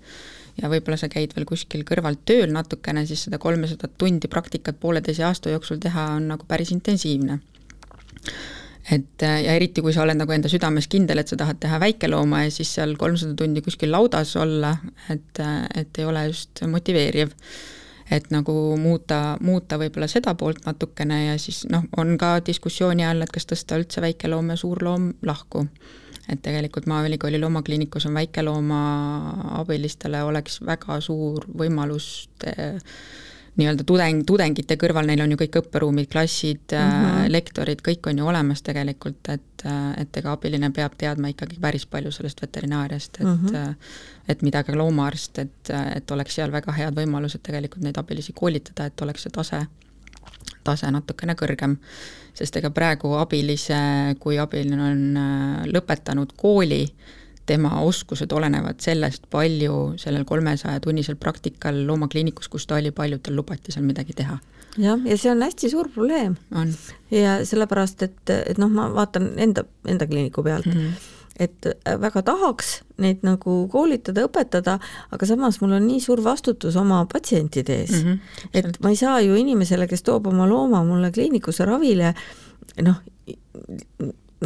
ja 0.62 0.68
võib-olla 0.68 0.96
sa 0.96 1.08
käid 1.08 1.34
veel 1.36 1.46
kuskil 1.46 1.84
kõrvalt 1.84 2.24
tööl 2.24 2.52
natukene, 2.52 3.06
siis 3.06 3.24
seda 3.24 3.38
kolmesadat 3.38 3.98
tundi 3.98 4.28
praktikat 4.28 4.80
pooleteise 4.80 5.24
aasta 5.24 5.50
jooksul 5.50 5.78
teha 5.82 6.06
on 6.16 6.28
nagu 6.28 6.44
päris 6.48 6.70
intensiivne 6.70 7.40
et 8.90 9.22
äh, 9.22 9.42
ja 9.44 9.54
eriti, 9.54 9.82
kui 9.84 9.92
sa 9.94 10.02
oled 10.04 10.18
nagu 10.18 10.32
enda 10.34 10.50
südames 10.50 10.88
kindel, 10.90 11.22
et 11.22 11.30
sa 11.30 11.38
tahad 11.38 11.60
teha 11.62 11.80
väikelooma 11.82 12.44
ja 12.46 12.54
siis 12.54 12.72
seal 12.78 12.96
kolmsada 12.98 13.36
tundi 13.38 13.62
kuskil 13.62 13.92
laudas 13.92 14.34
olla, 14.40 14.74
et, 15.12 15.42
et 15.78 16.00
ei 16.00 16.08
ole 16.08 16.26
just 16.30 16.64
motiveeriv. 16.66 17.36
et 18.10 18.24
nagu 18.34 18.52
muuta, 18.76 19.36
muuta 19.40 19.76
võib-olla 19.78 20.08
seda 20.10 20.32
poolt 20.34 20.64
natukene 20.66 21.20
ja 21.28 21.36
siis 21.38 21.62
noh, 21.70 21.84
on 21.96 22.16
ka 22.18 22.40
diskussiooni 22.46 23.04
all, 23.06 23.22
et 23.22 23.30
kas 23.30 23.46
tõsta 23.46 23.78
üldse 23.78 24.02
väikeloom 24.02 24.50
ja 24.50 24.56
suurloom 24.58 25.12
lahku. 25.22 25.66
et 26.28 26.42
tegelikult 26.42 26.86
Maaülikooli 26.86 27.38
loomakliinikus 27.38 28.06
on 28.06 28.14
väikelooma 28.14 28.80
abilistele 29.60 30.22
oleks 30.22 30.60
väga 30.66 31.00
suur 31.00 31.46
võimalus 31.58 32.28
te, 32.38 32.74
nii-öelda 33.58 33.84
tudeng, 33.86 34.22
tudengite 34.26 34.76
kõrval, 34.80 35.08
neil 35.08 35.22
on 35.24 35.34
ju 35.34 35.38
kõik 35.40 35.58
õpperuumid, 35.60 36.08
klassid 36.12 36.74
mm, 36.74 36.92
-hmm. 36.92 37.32
lektorid, 37.32 37.82
kõik 37.86 38.06
on 38.10 38.18
ju 38.18 38.28
olemas 38.30 38.62
tegelikult, 38.62 39.28
et, 39.28 39.64
et 40.00 40.16
ega 40.16 40.32
abiline 40.32 40.70
peab 40.74 40.94
teadma 40.98 41.32
ikkagi 41.32 41.58
päris 41.60 41.86
palju 41.86 42.12
sellest 42.14 42.42
veterinaariast, 42.42 43.20
et 43.20 43.26
mm 43.26 43.38
-hmm. 43.46 43.74
et 44.28 44.42
mida 44.42 44.62
ka 44.64 44.76
loomaarst, 44.76 45.38
et, 45.38 45.70
et 45.94 46.10
oleks 46.10 46.34
seal 46.34 46.52
väga 46.52 46.72
head 46.72 46.94
võimalused 46.94 47.42
tegelikult 47.42 47.82
neid 47.82 47.98
abilisi 47.98 48.32
koolitada, 48.32 48.86
et 48.86 49.00
oleks 49.00 49.22
see 49.22 49.30
tase, 49.30 49.66
tase 50.64 50.90
natukene 50.90 51.34
kõrgem. 51.34 51.76
sest 52.34 52.56
ega 52.56 52.70
praegu 52.70 53.14
abilise, 53.14 53.74
kui 54.18 54.38
abiline 54.38 54.82
on 54.82 55.18
lõpetanud 55.66 56.32
kooli, 56.36 56.86
tema 57.46 57.80
oskused 57.82 58.32
olenevad 58.32 58.80
sellest, 58.80 59.26
palju 59.30 59.94
sellel 60.00 60.24
kolmesaja 60.24 60.80
tunnisel 60.80 61.16
praktikal 61.16 61.86
loomakliinikus, 61.86 62.48
kus 62.48 62.66
ta 62.66 62.78
oli, 62.78 62.90
palju 62.94 63.18
tal 63.18 63.36
lubati 63.36 63.72
seal 63.74 63.86
midagi 63.86 64.16
teha. 64.16 64.38
Jah, 64.78 65.00
ja 65.04 65.16
see 65.18 65.30
on 65.32 65.42
hästi 65.42 65.70
suur 65.70 65.88
probleem. 65.90 66.36
ja 67.10 67.40
sellepärast, 67.44 68.02
et, 68.02 68.20
et 68.30 68.58
noh, 68.58 68.70
ma 68.70 68.86
vaatan 68.94 69.32
enda, 69.36 69.64
enda 69.88 70.06
kliiniku 70.06 70.42
pealt 70.46 70.66
mm, 70.66 70.84
-hmm 70.84 71.16
et 71.40 71.66
väga 72.00 72.22
tahaks 72.22 72.82
neid 73.00 73.22
nagu 73.24 73.54
koolitada, 73.72 74.26
õpetada, 74.28 74.76
aga 75.10 75.28
samas 75.28 75.60
mul 75.62 75.72
on 75.78 75.86
nii 75.88 76.00
suur 76.04 76.20
vastutus 76.24 76.76
oma 76.76 77.00
patsientide 77.08 77.76
ees. 77.80 77.90
Mm, 77.90 78.08
-hmm. 78.08 78.18
et 78.54 78.80
ma 78.82 78.92
ei 78.92 78.96
saa 78.96 79.20
ju 79.20 79.34
inimesele, 79.34 79.86
kes 79.88 80.02
toob 80.02 80.26
oma 80.26 80.48
looma 80.48 80.84
mulle 80.84 81.10
kliinikusse 81.10 81.64
ravile, 81.64 82.14
noh, 82.82 83.00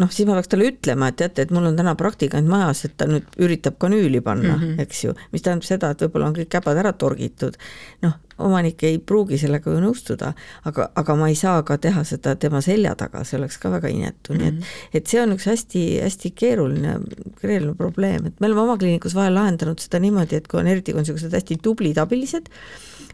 noh, 0.01 0.11
siis 0.11 0.27
ma 0.29 0.35
peaks 0.39 0.51
talle 0.51 0.69
ütlema, 0.73 1.09
et 1.11 1.19
teate, 1.21 1.45
et 1.45 1.55
mul 1.55 1.69
on 1.71 1.77
täna 1.79 1.95
praktikant 1.99 2.49
majas, 2.51 2.85
et 2.89 2.97
ta 2.99 3.07
nüüd 3.11 3.39
üritab 3.43 3.79
kanüüli 3.83 4.21
panna 4.25 4.57
mm, 4.57 4.63
-hmm. 4.63 4.83
eks 4.83 5.05
ju, 5.05 5.15
mis 5.33 5.43
tähendab 5.43 5.67
seda, 5.67 5.91
et 5.95 6.03
võib-olla 6.03 6.31
on 6.31 6.37
kõik 6.39 6.51
käbad 6.51 6.79
ära 6.83 6.93
torgitud. 6.93 7.57
noh, 8.03 8.17
omanik 8.39 8.83
ei 8.83 8.99
pruugi 8.99 9.39
sellega 9.39 9.71
ju 9.71 9.81
nõustuda, 9.81 10.33
aga, 10.65 10.89
aga 10.95 11.15
ma 11.15 11.29
ei 11.29 11.35
saa 11.39 11.63
ka 11.63 11.77
teha 11.79 12.05
seda 12.05 12.35
tema 12.37 12.61
selja 12.61 12.95
taga, 12.95 13.25
see 13.25 13.39
oleks 13.39 13.59
ka 13.59 13.71
väga 13.71 13.89
inetu 13.89 14.33
mm, 14.33 14.39
-hmm. 14.39 14.43
nii 14.43 14.49
et, 14.49 14.55
mhm. 14.55 14.65
et 14.93 15.07
see 15.07 15.21
on 15.23 15.37
üks 15.37 15.47
hästi-hästi 15.47 16.33
keeruline, 16.35 16.99
keeruline 17.41 17.75
probleem, 17.75 18.27
et 18.27 18.41
me 18.41 18.47
oleme 18.47 18.61
oma 18.61 18.79
kliinikus 18.79 19.15
vahel 19.15 19.35
lahendanud 19.35 19.79
seda 19.79 19.99
niimoodi, 19.99 20.37
et 20.37 20.49
kui 20.49 20.61
on 20.61 20.67
eriti, 20.67 20.93
kui 20.93 20.99
on 20.99 21.07
niisugused 21.07 21.33
hästi 21.33 21.59
tublid 21.63 21.99
abilised, 21.99 22.51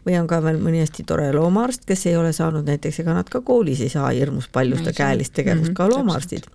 või 0.05 0.17
on 0.17 0.27
ka 0.27 0.41
veel 0.41 0.57
mõni 0.57 0.81
hästi 0.81 1.03
tore 1.05 1.29
loomaarst, 1.33 1.85
kes 1.85 2.05
ei 2.09 2.15
ole 2.17 2.33
saanud 2.33 2.65
näiteks, 2.65 2.99
ega 2.99 3.13
nad 3.13 3.29
ka 3.29 3.41
koolis 3.41 3.81
ei 3.81 3.89
saa 3.89 4.09
hirmus 4.09 4.49
palju 4.49 4.77
seda 4.81 4.93
käelist 4.97 5.33
tegevust 5.33 5.69
mm, 5.69 5.73
-hmm, 5.73 5.77
ka 5.77 5.89
loomaarstid 5.89 6.49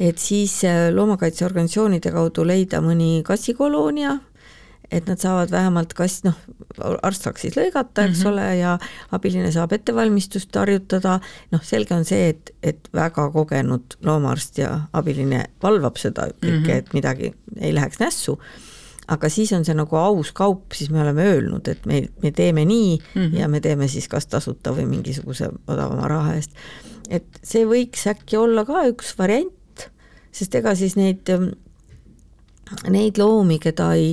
et 0.00 0.18
siis 0.18 0.62
äh, 0.64 0.88
loomakaitseorganisatsioonide 0.94 2.12
kaudu 2.14 2.46
leida 2.48 2.80
mõni 2.84 3.20
kassikoloonia, 3.26 4.16
et 4.90 5.06
nad 5.06 5.20
saavad 5.22 5.52
vähemalt 5.52 5.92
kass, 5.94 6.24
noh, 6.24 6.38
arst 7.06 7.26
saaks 7.26 7.44
siis 7.44 7.54
lõigata, 7.58 8.06
eks 8.08 8.18
mm 8.18 8.24
-hmm. 8.24 8.32
ole, 8.32 8.56
ja 8.58 8.78
abiline 9.14 9.52
saab 9.52 9.72
ettevalmistust 9.76 10.56
harjutada, 10.56 11.20
noh, 11.52 11.62
selge 11.62 11.94
on 11.94 12.04
see, 12.04 12.32
et, 12.32 12.50
et 12.62 12.90
väga 12.94 13.28
kogenud 13.30 14.00
loomaarst 14.02 14.58
ja 14.58 14.72
abiline 14.92 15.44
valvab 15.62 15.96
seda 15.96 16.26
kõike 16.32 16.56
mm, 16.56 16.64
-hmm. 16.64 16.78
et 16.78 16.92
midagi 16.94 17.32
ei 17.60 17.74
läheks 17.74 18.00
nässu, 18.00 18.38
aga 19.06 19.28
siis 19.28 19.52
on 19.52 19.64
see 19.64 19.74
nagu 19.74 19.96
aus 19.96 20.32
kaup, 20.32 20.72
siis 20.72 20.90
me 20.90 21.02
oleme 21.02 21.24
öelnud, 21.24 21.68
et 21.68 21.86
me, 21.86 22.08
me 22.22 22.30
teeme 22.30 22.64
nii 22.64 22.98
mm 22.98 23.22
-hmm. 23.22 23.38
ja 23.38 23.48
me 23.48 23.60
teeme 23.60 23.88
siis 23.88 24.08
kas 24.08 24.26
tasuta 24.26 24.72
või 24.72 24.86
mingisuguse 24.86 25.50
odavama 25.66 26.08
raha 26.08 26.34
eest. 26.34 26.50
et 27.10 27.26
see 27.42 27.64
võiks 27.64 28.06
äkki 28.06 28.36
olla 28.36 28.64
ka 28.64 28.86
üks 28.88 29.18
variant, 29.18 29.52
sest 30.32 30.54
ega 30.60 30.74
siis 30.78 30.96
neid, 30.98 31.28
ähm, 31.32 31.50
neid 32.90 33.18
loomi, 33.18 33.58
keda 33.62 33.90
ei, 33.98 34.12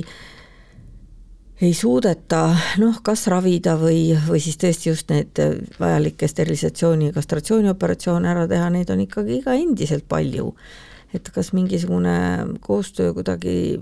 ei 1.62 1.72
suudeta 1.74 2.42
noh, 2.82 3.00
kas 3.06 3.26
ravida 3.30 3.76
või, 3.80 4.12
või 4.26 4.42
siis 4.42 4.58
tõesti 4.60 4.90
just 4.90 5.12
need 5.14 5.40
äh, 5.42 5.56
vajalikke 5.80 6.28
sterilisatsiooni 6.30 7.10
ja 7.10 7.16
kastratsioonioperatsioone 7.16 8.30
ära 8.34 8.46
teha, 8.50 8.70
neid 8.74 8.90
on 8.94 9.06
ikkagi 9.06 9.40
ka 9.46 9.56
endiselt 9.58 10.08
palju. 10.08 10.52
et 11.14 11.28
kas 11.32 11.54
mingisugune 11.56 12.14
koostöö 12.60 13.14
kuidagi 13.16 13.80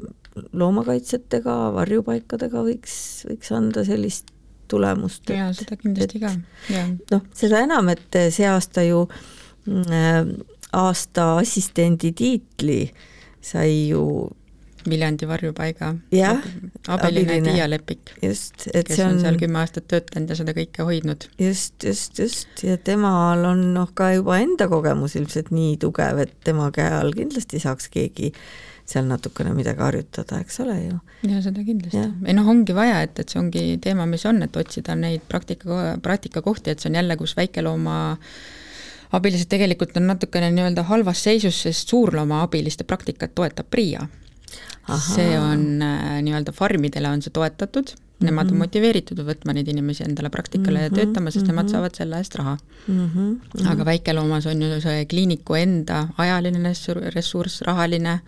loomakaitsjatega, 0.53 1.55
varjupaikadega 1.75 2.62
võiks, 2.62 2.94
võiks 3.27 3.53
anda 3.57 3.83
sellist 3.85 4.31
tulemust. 4.68 5.31
jaa, 5.31 5.53
seda 5.57 5.79
kindlasti 5.81 6.20
et, 6.20 6.22
ka, 6.22 6.75
jah. 6.75 6.92
noh, 7.12 7.25
seda 7.35 7.62
enam, 7.64 7.88
et 7.92 8.20
see 8.35 8.46
aasta 8.51 8.85
ju 8.87 9.05
äh, 9.09 10.22
aasta 10.72 11.37
assistendi 11.37 12.12
tiitli 12.16 12.81
sai 13.40 13.88
ju 13.88 14.02
Viljandi 14.87 15.26
varjupaiga 15.26 15.88
jah, 16.14 16.44
abiline 16.94 17.40
Tiia 17.42 17.66
Lepik, 17.66 18.12
just, 18.22 18.68
et 18.72 18.87
kes 18.87 19.00
on, 19.02 19.16
on 19.16 19.24
seal 19.24 19.38
kümme 19.40 19.59
aastat 19.59 19.88
töötanud 19.90 20.31
ja 20.31 20.37
seda 20.38 20.55
kõike 20.57 20.87
hoidnud. 20.87 21.26
just, 21.42 21.74
just, 21.83 22.20
just 22.22 22.62
ja 22.66 22.76
temal 22.79 23.42
on 23.48 23.64
noh, 23.74 23.90
ka 23.98 24.12
juba 24.14 24.38
enda 24.44 24.68
kogemus 24.70 25.16
ilmselt 25.18 25.50
nii 25.55 25.74
tugev, 25.83 26.22
et 26.22 26.37
tema 26.46 26.70
käe 26.74 26.92
all 27.00 27.14
kindlasti 27.16 27.62
saaks 27.62 27.90
keegi 27.92 28.31
seal 28.87 29.09
natukene 29.11 29.50
midagi 29.57 29.83
harjutada, 29.83 30.38
eks 30.44 30.61
ole 30.62 30.76
ju. 30.85 31.00
ja 31.33 31.42
seda 31.42 31.64
kindlasti. 31.66 32.05
ei 32.26 32.37
noh, 32.38 32.46
ongi 32.55 32.76
vaja, 32.76 33.00
et, 33.09 33.18
et 33.18 33.33
see 33.33 33.42
ongi 33.42 33.64
teema, 33.83 34.07
mis 34.07 34.26
on, 34.31 34.38
et 34.46 34.61
otsida 34.62 34.94
neid 34.98 35.26
praktika, 35.26 35.96
praktikakohti, 36.02 36.70
et 36.70 36.83
see 36.83 36.92
on 36.92 37.00
jälle, 37.00 37.18
kus 37.18 37.35
väikelooma 37.38 37.98
äh, 38.12 38.38
abilised 39.12 39.48
tegelikult 39.50 39.96
on 39.96 40.08
natukene 40.10 40.50
nii-öelda 40.54 40.86
halvas 40.90 41.22
seisus, 41.26 41.60
sest 41.62 41.92
suurloomaabiliste 41.92 42.84
praktikat 42.84 43.34
toetab 43.34 43.70
PRIA. 43.70 44.08
see 45.02 45.38
on 45.38 45.82
äh, 45.82 46.22
nii-öelda 46.22 46.52
farmidele 46.54 47.08
on 47.10 47.22
see 47.22 47.32
toetatud, 47.34 47.90
nemad 48.20 48.30
mm 48.30 48.36
-hmm. 48.36 48.40
on 48.40 48.56
mhm. 48.56 48.62
motiveeritud 48.62 49.18
võtma 49.18 49.52
neid 49.52 49.68
inimesi 49.68 50.04
endale 50.04 50.30
praktikale 50.30 50.78
mm 50.78 50.84
-hmm. 50.84 50.98
ja 50.98 51.04
töötama, 51.04 51.30
sest 51.30 51.42
mm 51.42 51.42
-hmm. 51.42 51.52
nemad 51.52 51.64
mhm. 51.64 51.72
saavad 51.72 51.94
selle 51.94 52.16
eest 52.16 52.34
raha 52.34 52.56
mm. 52.88 53.10
-hmm. 53.14 53.70
aga 53.72 53.84
väikeloomas 53.84 54.46
on 54.46 54.62
ju 54.62 54.80
see 54.80 55.04
kliiniku 55.04 55.54
enda 55.54 56.08
ajaline 56.18 56.72
ressurss, 57.14 57.62
rahaline 57.62 58.20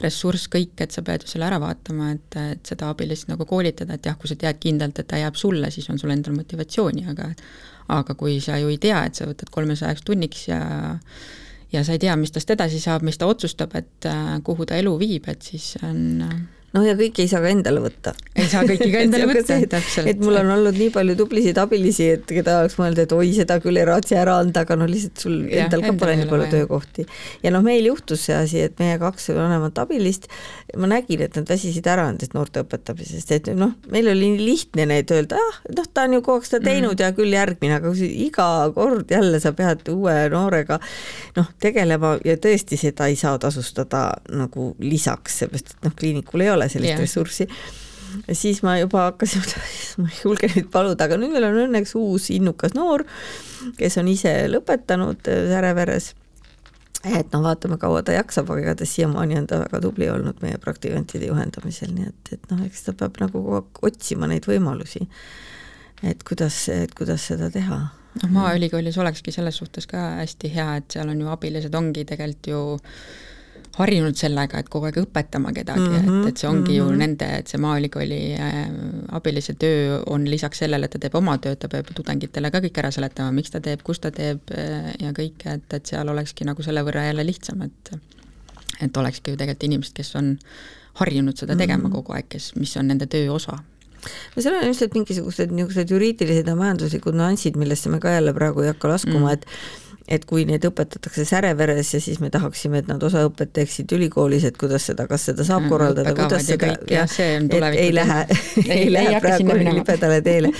ressurss, 0.00 0.48
kõik, 0.50 0.74
et 0.78 0.90
sa 0.90 1.02
pead 1.02 1.22
ju 1.22 1.30
selle 1.30 1.46
ära 1.46 1.60
vaatama, 1.62 2.10
et, 2.12 2.36
et 2.52 2.66
seda 2.66 2.88
abilist 2.90 3.28
nagu 3.28 3.46
koolitada, 3.48 3.94
et 3.94 4.06
jah, 4.06 4.16
kui 4.18 4.28
sa 4.28 4.36
tead 4.36 4.58
kindlalt, 4.62 4.98
et 4.98 5.08
ta 5.10 5.20
jääb 5.20 5.38
sulle, 5.38 5.70
siis 5.70 5.88
on 5.90 5.98
sul 5.98 6.10
endal 6.10 6.34
motivatsiooni, 6.34 7.06
aga 7.12 7.30
aga 7.88 8.14
kui 8.14 8.38
sa 8.40 8.58
ju 8.60 8.70
ei 8.72 8.78
tea, 8.80 9.04
et 9.06 9.18
sa 9.18 9.28
võtad 9.28 9.50
kolmesajaks 9.52 10.04
tunniks 10.06 10.48
ja 10.48 10.62
ja 11.74 11.82
sa 11.84 11.96
ei 11.96 11.98
tea, 11.98 12.14
mis 12.16 12.32
tast 12.32 12.50
edasi 12.54 12.78
saab, 12.80 13.02
mis 13.02 13.18
ta 13.18 13.26
otsustab, 13.26 13.74
et 13.74 14.06
äh, 14.06 14.36
kuhu 14.46 14.66
ta 14.66 14.78
elu 14.78 14.94
viib, 15.00 15.26
et 15.28 15.42
siis 15.42 15.74
on 15.82 16.22
äh, 16.22 16.36
noh, 16.74 16.84
ja 16.84 16.94
kõiki 16.98 17.24
ei 17.24 17.30
saa 17.30 17.42
ka 17.44 17.50
endale 17.52 17.82
võtta. 17.84 18.12
ei 18.34 18.48
saa 18.50 18.64
kõiki 18.66 18.88
ka 18.90 19.02
endale 19.06 19.28
võtta, 19.30 19.58
täpselt. 19.76 20.08
et 20.10 20.22
mul 20.22 20.38
on 20.40 20.50
olnud 20.56 20.78
nii 20.78 20.90
palju 20.94 21.16
tublisid 21.18 21.58
abilisi, 21.62 22.08
et 22.16 22.26
keda 22.28 22.58
oleks 22.62 22.76
mõelnud, 22.80 23.00
et 23.04 23.14
oi, 23.14 23.30
seda 23.36 23.60
küll 23.62 23.78
ei 23.78 23.86
raatsi 23.88 24.18
ära 24.18 24.36
anda, 24.42 24.64
aga 24.66 24.78
no 24.80 24.88
lihtsalt 24.90 25.24
sul 25.24 25.36
ja, 25.46 25.64
endal 25.64 25.84
ka 25.86 25.94
pole 26.00 26.16
nii 26.20 26.30
palju 26.30 26.48
töökohti. 26.56 27.06
ja 27.44 27.54
noh, 27.54 27.64
meil 27.66 27.86
juhtus 27.86 28.26
see 28.28 28.36
asi, 28.36 28.64
et 28.68 28.78
meie 28.82 28.98
kaks 29.02 29.30
vanemat 29.36 29.78
abilist, 29.84 30.28
ma 30.80 30.90
nägin, 30.90 31.22
et 31.28 31.38
nad 31.38 31.48
väsisid 31.54 31.86
ära 31.90 32.08
nendest 32.10 32.34
noorte 32.36 32.64
õpetamisest, 32.64 33.30
et 33.38 33.52
noh, 33.54 33.76
meil 33.94 34.10
oli 34.10 34.34
nii 34.34 34.44
lihtne 34.44 34.88
neid 34.90 35.14
öelda, 35.14 35.38
ah, 35.38 35.60
noh, 35.78 35.88
ta 35.94 36.08
on 36.08 36.18
ju 36.18 36.24
kogu 36.26 36.42
aeg 36.42 36.50
seda 36.50 36.64
teinud 36.66 36.96
mm. 36.96 37.04
ja 37.04 37.12
küll 37.14 37.34
järgmine, 37.34 37.78
aga 37.78 37.94
kui 37.94 38.10
iga 38.26 38.48
kord 38.74 39.14
jälle 39.14 39.38
sa 39.42 39.54
pead 39.56 39.86
uue 39.92 40.16
noorega 40.32 40.80
noh, 41.38 41.50
tegelema 41.62 42.16
ja 42.26 42.36
tõesti 42.40 42.78
seda 42.80 43.06
ei 43.10 43.18
saa 43.18 43.38
tasustada 43.38 44.06
nagu 44.34 44.72
lisaks, 44.82 45.40
seepärast 45.42 45.74
et 45.76 45.86
noh, 45.86 45.94
kliinikul 45.98 46.42
ei 46.44 46.50
ole 46.50 46.63
ole 46.64 46.72
sellist 46.72 46.94
yeah. 46.96 47.02
ressurssi 47.04 47.48
siis 48.32 48.62
ma 48.62 48.76
juba 48.78 49.08
hakkasin, 49.08 49.44
ma 50.02 50.10
ei 50.10 50.20
julge 50.24 50.50
nüüd 50.52 50.68
paluda, 50.72 51.06
aga 51.06 51.18
nüüd 51.20 51.34
meil 51.34 51.46
on 51.48 51.62
õnneks 51.66 51.94
uus 51.98 52.30
innukas 52.34 52.74
noor, 52.76 53.06
kes 53.78 53.98
on 54.02 54.10
ise 54.12 54.34
lõpetanud 54.50 55.30
äh, 55.30 55.48
Säreveres. 55.50 56.12
et 57.04 57.34
noh, 57.34 57.42
vaatame, 57.44 57.78
kaua 57.80 58.02
ta 58.04 58.14
jaksab, 58.16 58.50
aga 58.50 58.68
igatahes 58.68 58.94
siiamaani 58.96 59.40
on 59.42 59.50
ta 59.50 59.60
väga 59.64 59.82
tubli 59.84 60.08
olnud 60.10 60.40
meie 60.44 60.60
praktikantide 60.62 61.28
juhendamisel, 61.28 61.92
nii 61.96 62.08
et, 62.12 62.32
et 62.38 62.48
noh, 62.52 62.62
eks 62.68 62.86
ta 62.86 62.96
peab 62.96 63.20
nagu 63.20 63.34
kogu 63.42 63.58
aeg 63.60 63.84
otsima 63.90 64.30
neid 64.30 64.48
võimalusi. 64.48 65.04
et 66.02 66.24
kuidas, 66.26 66.66
et 66.72 66.94
kuidas 66.96 67.28
seda 67.32 67.50
teha 67.52 67.82
noh, 68.22 68.32
Maaülikoolis 68.38 68.98
olekski 68.98 69.32
selles 69.34 69.58
suhtes 69.60 69.86
ka 69.90 70.14
hästi 70.20 70.50
hea, 70.54 70.74
et 70.80 70.96
seal 70.96 71.08
on 71.10 71.20
ju 71.20 71.30
abilised 71.32 71.74
ongi 71.74 72.06
tegelikult 72.08 72.50
ju 72.50 72.60
harjunud 73.78 74.16
sellega, 74.18 74.60
et 74.60 74.68
kogu 74.70 74.88
aeg 74.88 75.00
õpetama 75.02 75.52
kedagi 75.54 75.82
mm, 75.82 76.04
-hmm, 76.04 76.20
et, 76.22 76.28
et 76.28 76.42
see 76.42 76.48
ongi 76.48 76.60
mm 76.60 76.68
-hmm. 76.68 76.78
ju 76.78 76.84
mhm. 76.84 76.98
nende, 76.98 77.28
et 77.38 77.48
see 77.48 77.60
Maaülikooli 77.60 78.20
äh, 78.34 78.60
abilise 79.18 79.54
töö 79.54 80.02
on 80.06 80.30
lisaks 80.30 80.58
sellele, 80.58 80.84
et 80.84 80.90
ta 80.90 80.98
teeb 80.98 81.14
oma 81.14 81.38
tööd, 81.38 81.58
ta 81.58 81.68
peab 81.68 81.90
tudengitele 81.94 82.50
ka 82.50 82.60
kõik 82.60 82.78
ära 82.78 82.90
seletama, 82.90 83.32
miks 83.32 83.50
ta 83.50 83.60
teeb, 83.60 83.82
kus 83.82 84.00
ta 84.00 84.10
teeb 84.10 84.40
äh, 84.54 84.94
ja 85.00 85.12
kõike, 85.12 85.58
et, 85.58 85.74
et 85.74 85.86
seal 85.86 86.08
olekski 86.08 86.44
nagu 86.44 86.62
selle 86.62 86.84
võrra 86.86 87.06
jälle 87.10 87.26
lihtsam, 87.26 87.62
et 87.62 87.94
et 88.82 88.96
olekski 88.96 89.30
ju 89.30 89.36
tegelikult 89.36 89.62
inimesed, 89.62 89.94
kes 89.94 90.16
on 90.16 90.38
harjunud 90.94 91.36
seda 91.36 91.56
tegema 91.56 91.82
mm 91.82 91.86
-hmm. 91.86 91.94
kogu 91.94 92.12
aeg, 92.12 92.28
kes, 92.28 92.54
mis 92.56 92.76
on 92.76 92.86
nende 92.86 93.06
töö 93.06 93.32
osa 93.32 93.58
no 94.36 94.42
seal 94.42 94.54
on 94.58 94.66
ilmselt 94.66 94.94
mingisugused 94.94 95.54
niisugused 95.54 95.90
juriidilised 95.90 96.50
ja 96.50 96.56
majanduslikud 96.58 97.16
nüansid, 97.16 97.56
millesse 97.60 97.92
me 97.92 98.00
ka 98.00 98.10
jälle 98.10 98.34
praegu 98.36 98.60
ei 98.60 98.72
hakka 98.72 98.88
laskuma 98.88 99.26
mm., 99.26 99.32
et 99.32 99.46
et 100.08 100.24
kui 100.28 100.44
neid 100.44 100.64
õpetatakse 100.68 101.24
säreveres 101.28 101.94
ja 101.94 102.00
siis 102.02 102.20
me 102.20 102.28
tahaksime, 102.32 102.82
et 102.82 102.90
nad 102.90 103.02
osa 103.06 103.24
õpet 103.28 103.54
teeksid 103.56 103.92
ülikoolis, 103.96 104.44
et 104.44 104.58
kuidas 104.60 104.84
seda, 104.90 105.06
kas 105.08 105.24
seda 105.30 105.46
saab 105.48 105.68
korraldada, 105.70 106.12
kuidas 106.16 106.44
seda, 106.50 106.74
jah, 106.90 107.08
et 107.08 107.56
ei 107.72 107.94
lähe 107.94 108.20
ei 108.76 108.92
lähe 108.92 109.22
praegu 109.24 109.56
libedale 109.56 110.20
teele. 110.24 110.52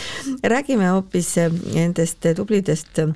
räägime 0.43 0.89
hoopis 0.95 1.37
eh, 1.43 1.53
nendest 1.75 2.25
tublidest 2.37 3.03
eh, 3.05 3.13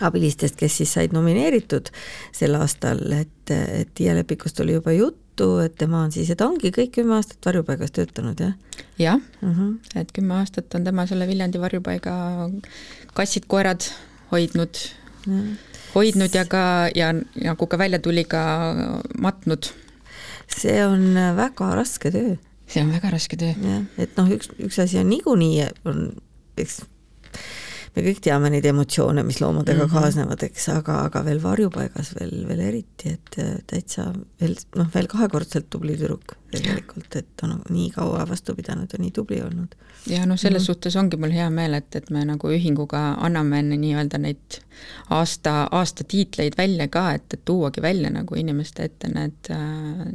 abilistest, 0.00 0.58
kes 0.60 0.76
siis 0.80 0.92
said 0.96 1.16
nomineeritud 1.16 1.88
sel 2.36 2.56
aastal, 2.60 3.00
et, 3.16 3.54
et 3.54 3.90
Tiia 3.96 4.14
Lepikust 4.16 4.60
oli 4.60 4.76
juba 4.76 4.92
juttu, 4.96 5.50
et 5.64 5.76
tema 5.80 6.04
on 6.04 6.12
siis, 6.12 6.30
et 6.32 6.44
ongi 6.44 6.72
kõik 6.74 6.94
kümme 7.00 7.16
aastat 7.16 7.48
varjupaigas 7.48 7.96
töötanud, 7.96 8.40
jah? 8.40 8.84
jah 8.98 9.16
uh, 9.16 9.48
mhm. 9.48 9.60
-huh. 9.60 10.00
et 10.00 10.12
kümme 10.12 10.36
aastat 10.40 10.74
on 10.74 10.84
tema 10.84 11.06
selle 11.06 11.28
Viljandi 11.28 11.60
varjupaiga 11.60 12.14
kassid-koerad 13.14 13.88
hoidnud 14.32 14.84
hoidnud 15.94 16.34
ja 16.34 16.44
ka, 16.48 16.64
ja 16.94 17.12
nagu 17.12 17.66
ka 17.66 17.78
välja 17.78 17.98
tuli, 17.98 18.24
ka 18.24 18.42
matnud 19.18 19.72
see 20.50 20.80
on 20.86 21.14
väga 21.36 21.74
raske 21.78 22.10
töö. 22.10 22.36
see 22.66 22.82
on 22.82 22.92
väga 22.92 23.10
raske 23.10 23.36
töö. 23.36 23.54
jah, 23.54 23.82
et 23.98 24.16
noh, 24.18 24.30
üks, 24.30 24.50
üks 24.58 24.78
asi 24.82 25.00
on 25.00 25.10
niikuinii, 25.10 25.68
on 25.84 26.10
eks 26.60 26.80
me 27.96 28.04
kõik 28.06 28.20
teame 28.22 28.50
neid 28.52 28.66
emotsioone, 28.70 29.22
mis 29.26 29.40
loomadega 29.42 29.84
mm 29.84 29.90
-hmm. 29.90 30.02
kaasnevad, 30.02 30.42
eks, 30.46 30.68
aga, 30.74 31.00
aga 31.08 31.24
veel 31.26 31.42
varjupaigas 31.42 32.14
veel, 32.18 32.36
veel 32.48 32.60
eriti, 32.68 33.16
et 33.16 33.38
äh, 33.38 33.56
täitsa 33.66 34.12
veel 34.40 34.56
noh, 34.76 34.90
veel 34.94 35.10
kahekordselt 35.10 35.70
tubli 35.70 35.96
tüdruk 35.98 36.36
tegelikult, 36.50 37.16
et 37.16 37.44
on 37.46 37.56
nii 37.70 37.90
kaua 37.94 38.24
vastu 38.28 38.54
pidanud 38.58 38.92
ja 38.92 38.98
nii 38.98 39.10
tubli 39.14 39.40
olnud. 39.42 39.74
ja 40.06 40.26
noh, 40.26 40.38
selles 40.38 40.62
mm 40.62 40.62
-hmm. 40.62 40.66
suhtes 40.66 40.96
ongi 40.96 41.16
mul 41.16 41.30
hea 41.30 41.50
meel, 41.50 41.74
et, 41.74 41.96
et 41.96 42.10
me 42.10 42.24
nagu 42.24 42.48
ühinguga 42.48 43.02
anname 43.18 43.62
nii-öelda 43.62 44.18
neid 44.18 44.58
aasta, 45.10 45.68
aasta 45.70 46.04
tiitleid 46.04 46.58
välja 46.58 46.88
ka, 46.88 47.12
et, 47.12 47.34
et 47.34 47.44
tuuagi 47.44 47.82
välja 47.82 48.10
nagu 48.10 48.34
inimeste 48.34 48.84
ette 48.84 49.08
need, 49.08 49.52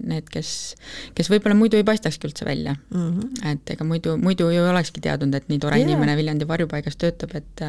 need, 0.04 0.30
kes, 0.32 0.76
kes 1.16 1.30
võib-olla 1.30 1.56
muidu 1.56 1.78
ei 1.78 1.84
paistakski 1.84 2.28
üldse 2.28 2.46
välja 2.46 2.76
mm. 2.76 3.20
-hmm. 3.20 3.52
et 3.52 3.70
ega 3.70 3.84
muidu, 3.84 4.18
muidu 4.18 4.50
ju 4.50 4.70
olekski 4.70 5.02
teadnud, 5.02 5.34
et 5.36 5.50
nii 5.50 5.60
tore 5.60 5.78
yeah. 5.78 5.90
inimene 5.90 6.18
Viljandi 6.18 6.48
varjupaigas 6.48 6.98
töötab, 6.98 7.36
et 7.36 7.64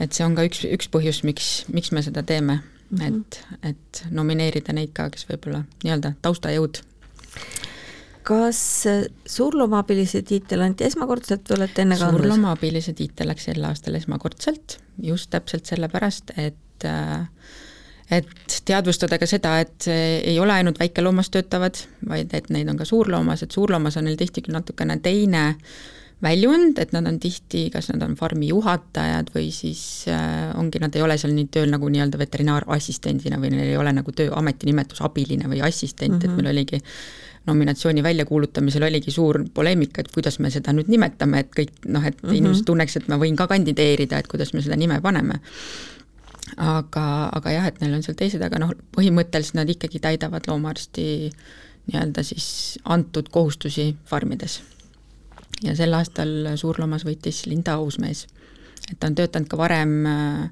et 0.00 0.16
see 0.16 0.26
on 0.26 0.36
ka 0.36 0.44
üks, 0.48 0.64
üks 0.64 0.88
põhjus, 0.92 1.22
miks, 1.28 1.50
miks 1.72 1.92
me 1.92 2.02
seda 2.02 2.22
teeme 2.26 2.60
mm, 2.90 2.98
-hmm. 2.98 3.08
et, 3.08 3.40
et 3.62 4.04
nomineerida 4.10 4.72
neid 4.72 4.94
ka, 4.96 5.10
kes 5.10 5.28
võib-olla 5.28 5.64
nii-öelda 5.84 6.14
taustajõud. 6.22 6.82
Kas 8.26 8.60
suurloomabilise 9.26 10.22
tiitel 10.28 10.64
anti 10.64 10.84
esmakordselt 10.84 11.48
või 11.48 11.60
olete 11.60 11.84
enne 11.86 11.98
kandnud? 11.98 12.20
suurloomabilise 12.20 12.94
tiitel 12.96 13.30
läks 13.32 13.48
sel 13.48 13.64
aastal 13.64 13.96
esmakordselt, 13.98 14.78
just 15.02 15.30
täpselt 15.32 15.70
sellepärast, 15.70 16.34
et 16.36 16.88
et 18.10 18.54
teadvustada 18.66 19.20
ka 19.22 19.26
seda, 19.30 19.60
et 19.62 19.86
ei 19.86 20.34
ole 20.42 20.52
ainult 20.52 20.80
väikeloomas 20.80 21.30
töötavad, 21.30 21.78
vaid 22.08 22.32
et 22.34 22.48
neid 22.50 22.68
on 22.72 22.80
ka 22.80 22.84
suurloomas, 22.88 23.44
et 23.44 23.54
suurloomas 23.54 24.00
on 24.00 24.08
neil 24.08 24.18
tihti 24.18 24.42
küll 24.42 24.56
natukene 24.56 24.96
teine 25.04 25.44
äh, 25.52 25.80
väljund, 26.22 26.78
et 26.78 26.92
nad 26.92 27.06
on 27.08 27.16
tihti, 27.20 27.68
kas 27.72 27.88
nad 27.92 28.02
on 28.04 28.14
farmi 28.18 28.50
juhatajad 28.50 29.32
või 29.34 29.48
siis 29.54 30.04
äh, 30.12 30.50
ongi, 30.58 30.80
nad 30.82 30.96
ei 30.96 31.04
ole 31.04 31.16
seal 31.20 31.32
nii 31.36 31.48
tööl 31.52 31.72
nagu 31.72 31.88
nii-öelda 31.88 32.20
veterinaarassistendina 32.20 33.40
või 33.40 33.54
neil 33.54 33.72
ei 33.72 33.78
ole 33.80 33.94
nagu 33.96 34.12
töö 34.16 34.32
ametinimetus 34.36 35.00
abiline 35.06 35.48
või 35.48 35.62
assistent 35.64 36.12
mm, 36.12 36.18
-hmm. 36.18 36.24
et 36.24 36.30
mhm. 36.30 36.36
meil 36.36 36.52
oligi 36.52 36.82
nominatsiooni 37.50 38.02
väljakuulutamisel 38.06 38.86
oligi 38.88 39.12
suur 39.14 39.42
poleemika, 39.54 40.04
et 40.04 40.10
kuidas 40.14 40.38
me 40.40 40.50
seda 40.54 40.74
nüüd 40.76 40.90
nimetame, 40.92 41.44
et 41.44 41.54
kõik 41.56 41.72
noh, 41.86 42.04
et 42.06 42.16
mm 42.16 42.28
-hmm. 42.28 42.40
inimesed 42.40 42.66
tunneks, 42.70 42.96
et 42.96 43.08
ma 43.12 43.18
võin 43.20 43.36
ka 43.36 43.46
kandideerida, 43.50 44.18
et 44.18 44.28
kuidas 44.30 44.54
me 44.54 44.62
seda 44.62 44.76
nime 44.76 45.00
paneme. 45.00 45.40
aga, 46.56 47.30
aga 47.32 47.50
jah, 47.50 47.66
et 47.66 47.76
neil 47.80 47.94
on 47.94 48.02
seal 48.02 48.16
teised, 48.18 48.42
aga 48.42 48.58
noh, 48.58 48.72
põhimõtteliselt 48.96 49.54
nad 49.54 49.68
ikkagi 49.70 50.00
täidavad 50.02 50.48
loomaarsti 50.48 51.30
nii-öelda 51.86 52.22
siis 52.26 52.78
antud 52.84 53.28
kohustusi 53.30 53.96
farmides 54.04 54.60
ja 55.64 55.76
sel 55.76 55.94
aastal 55.96 56.56
Suurloomas 56.56 57.04
võitis 57.06 57.44
Linda 57.46 57.78
Uusmees. 57.78 58.26
et 58.90 58.98
ta 59.00 59.06
on 59.06 59.14
töötanud 59.14 59.48
ka 59.48 59.58
varem 59.60 60.06
äh, 60.06 60.50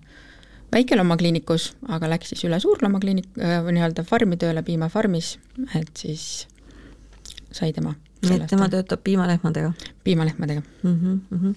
väikeloomakliinikus, 0.73 1.73
aga 1.89 2.11
läks 2.13 2.35
siis 2.35 2.45
üle 2.49 2.61
suurloomakliinik 2.61 3.41
äh,, 3.41 3.65
nii-öelda 3.65 4.05
farmi 4.05 4.37
tööle, 4.37 4.63
piimafarmis, 4.63 5.37
et 5.79 5.91
siis 5.97 6.47
sai 7.53 7.73
tema. 7.73 7.95
nii 8.19 8.35
et 8.35 8.49
tema 8.51 8.67
töötab 8.69 9.05
piimalehmadega? 9.07 9.73
piimalehmadega 10.05 10.61
mm. 10.61 10.95
-hmm, 10.95 11.19
mm 11.31 11.39
-hmm. 11.39 11.55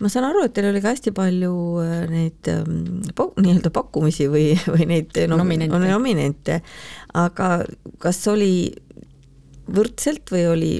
ma 0.00 0.08
saan 0.08 0.24
aru, 0.24 0.44
et 0.44 0.52
teil 0.52 0.70
oli 0.70 0.80
ka 0.80 0.88
hästi 0.88 1.12
palju 1.12 1.52
äh, 1.84 2.08
neid 2.10 2.48
ähm, 2.48 3.02
nii-öelda 3.12 3.70
pakkumisi 3.70 4.28
või, 4.28 4.46
või 4.74 4.86
neid 4.86 5.20
nom 5.28 5.38
nominente. 5.38 5.78
nominente, 5.78 6.62
aga 7.14 7.64
kas 7.98 8.26
oli 8.28 8.72
võrdselt 9.72 10.32
või 10.32 10.46
oli 10.50 10.70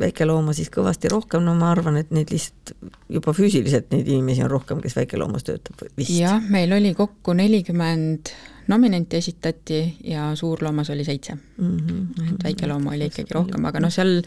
väikelooma 0.00 0.54
siis 0.56 0.70
kõvasti 0.72 1.10
rohkem, 1.12 1.44
no 1.44 1.54
ma 1.58 1.70
arvan, 1.74 1.98
et 2.00 2.10
neid 2.14 2.30
lihtsalt 2.32 2.72
juba 3.12 3.34
füüsiliselt 3.36 3.90
neid 3.92 4.08
inimesi 4.08 4.44
on 4.46 4.50
rohkem, 4.50 4.80
kes 4.80 4.96
väikeloomas 4.96 5.44
töötab 5.44 5.82
vist. 5.96 6.14
jah, 6.14 6.40
meil 6.48 6.72
oli 6.72 6.94
kokku 6.94 7.34
nelikümmend 7.36 8.32
nominenti 8.70 9.18
esitati 9.18 9.80
ja 10.04 10.30
suurloomas 10.38 10.90
oli 10.94 11.04
seitse 11.04 11.34
mm. 11.34 11.76
-hmm. 11.76 12.28
et 12.32 12.44
väikelooma 12.44 12.94
oli 12.96 13.10
ikkagi 13.10 13.34
rohkem, 13.34 13.64
aga 13.64 13.80
noh, 13.82 13.92
seal 13.92 14.20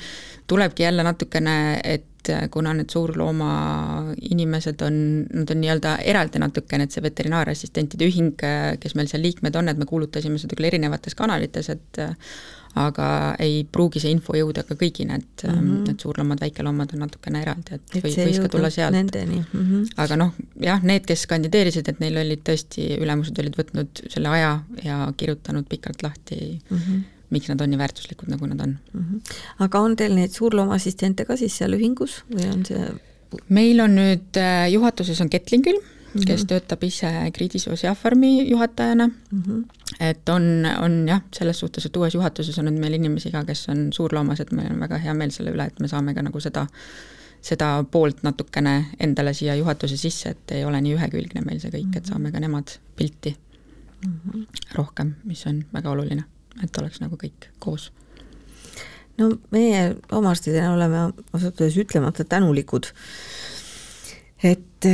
tulebki 0.48 0.84
jälle 0.84 1.04
natukene, 1.04 1.56
et 1.84 2.32
kuna 2.52 2.74
need 2.74 2.92
suurlooma 2.92 3.52
inimesed 4.32 4.82
on, 4.82 4.98
nad 5.34 5.50
on 5.52 5.62
nii-öelda 5.62 5.98
eraldi 6.14 6.40
natukene, 6.40 6.88
et 6.88 6.96
see 6.96 7.04
veterinaarassistentide 7.04 8.08
ühing, 8.08 8.36
kes 8.80 8.96
meil 8.96 9.12
seal 9.12 9.26
liikmed 9.26 9.56
on, 9.60 9.72
et 9.72 9.80
me 9.80 9.88
kuulutasime 9.90 10.40
seda 10.40 10.56
küll 10.56 10.72
erinevates 10.72 11.16
kanalites, 11.20 11.70
et 11.70 12.04
aga 12.80 13.08
ei 13.44 13.62
pruugi 13.70 14.02
see 14.02 14.12
info 14.14 14.34
jõuda 14.38 14.64
ka 14.66 14.76
kõigini, 14.80 15.20
et 15.20 15.46
mm, 15.46 15.60
-hmm. 15.60 15.92
et 15.92 16.06
suurloomad, 16.06 16.42
väikeloomad 16.42 16.96
on 16.96 17.04
natukene 17.06 17.42
eraldi, 17.46 17.78
et, 17.78 17.86
et 17.94 18.06
või, 18.06 18.14
võis 18.18 18.40
ka 18.42 18.50
tulla 18.50 18.70
sealt. 18.74 18.98
Mm 18.98 19.40
-hmm. 19.54 19.88
aga 20.04 20.18
noh, 20.18 20.34
jah, 20.62 20.82
need, 20.84 21.06
kes 21.06 21.28
kandideerisid, 21.30 21.90
et 21.90 22.02
neil 22.02 22.18
olid 22.18 22.42
tõesti, 22.50 22.90
ülemused 22.98 23.40
olid 23.40 23.58
võtnud 23.60 24.04
selle 24.10 24.30
aja 24.30 24.54
ja 24.84 25.00
kirjutanud 25.18 25.70
pikalt 25.70 26.04
lahti 26.04 26.60
mm, 26.70 26.78
-hmm. 26.78 27.02
miks 27.30 27.50
nad 27.50 27.62
on 27.62 27.70
nii 27.70 27.82
väärtuslikud, 27.82 28.30
nagu 28.30 28.46
nad 28.46 28.62
on 28.62 28.78
mm. 28.94 29.02
-hmm. 29.02 29.34
aga 29.60 29.80
on 29.80 29.96
teil 29.96 30.16
neid 30.16 30.32
suurloomaassistente 30.32 31.26
ka 31.26 31.38
siis 31.38 31.58
seal 31.58 31.78
ühingus 31.78 32.24
või 32.34 32.50
on 32.54 32.66
see 32.66 32.94
meil 33.50 33.80
on 33.82 33.96
nüüd 33.98 34.38
äh, 34.38 34.70
juhatuses 34.74 35.22
on 35.22 35.30
Ketling 35.30 35.66
küll 36.14 36.20
mm, 36.20 36.24
-hmm. 36.24 36.28
kes 36.28 36.44
mhm. 36.44 36.48
töötab 36.48 36.84
ise 36.84 37.12
Gridisos 37.34 37.84
Jahfarmi 37.84 38.50
juhatajana 38.50 39.08
mm. 39.08 39.42
-hmm. 39.42 39.64
et 40.00 40.30
on, 40.30 40.44
on 40.82 41.08
jah, 41.08 41.22
selles 41.36 41.60
suhtes, 41.60 41.86
et 41.86 41.96
uues 41.96 42.14
juhatuses 42.14 42.60
on 42.60 42.66
nüüd 42.66 42.80
meil 42.80 42.94
inimesi 42.94 43.32
ka, 43.32 43.44
kes 43.46 43.70
on 43.70 43.88
suurloomas, 43.94 44.40
et 44.40 44.52
meil 44.52 44.72
on 44.72 44.80
väga 44.80 44.98
hea 44.98 45.14
meel 45.14 45.32
selle 45.32 45.52
üle, 45.52 45.66
et 45.66 45.80
me 45.80 45.88
saame 45.88 46.14
ka 46.14 46.22
nagu 46.22 46.40
seda, 46.40 46.68
seda 47.42 47.86
poolt 47.92 48.24
natukene 48.24 48.86
endale 49.00 49.34
siia 49.34 49.56
juhatuse 49.56 49.98
sisse, 49.98 50.30
et 50.30 50.52
ei 50.52 50.66
ole 50.66 50.82
nii 50.82 50.96
ühekülgne 50.96 51.46
meil 51.46 51.60
see 51.60 51.72
kõik 51.72 51.98
et 51.98 52.04
mhm. 52.04 52.14
saame 52.14 52.32
ka 52.32 52.40
nemad 52.40 52.78
pilti 52.96 53.36
mm 54.06 54.14
-hmm. 54.14 54.46
rohkem, 54.76 55.16
mis 55.24 55.48
on 55.48 55.66
väga 55.74 55.90
oluline, 55.90 56.24
et 56.64 56.78
oleks 56.78 57.02
nagu 57.02 57.18
kõik 57.18 57.52
koos 57.60 57.92
no 59.18 59.30
meie 59.52 59.96
loomaarstidena 60.12 60.74
oleme 60.74 60.98
ausalt 61.34 61.62
öeldes 61.62 61.78
ütlemata 61.78 62.24
tänulikud 62.24 62.90
et, 64.44 64.88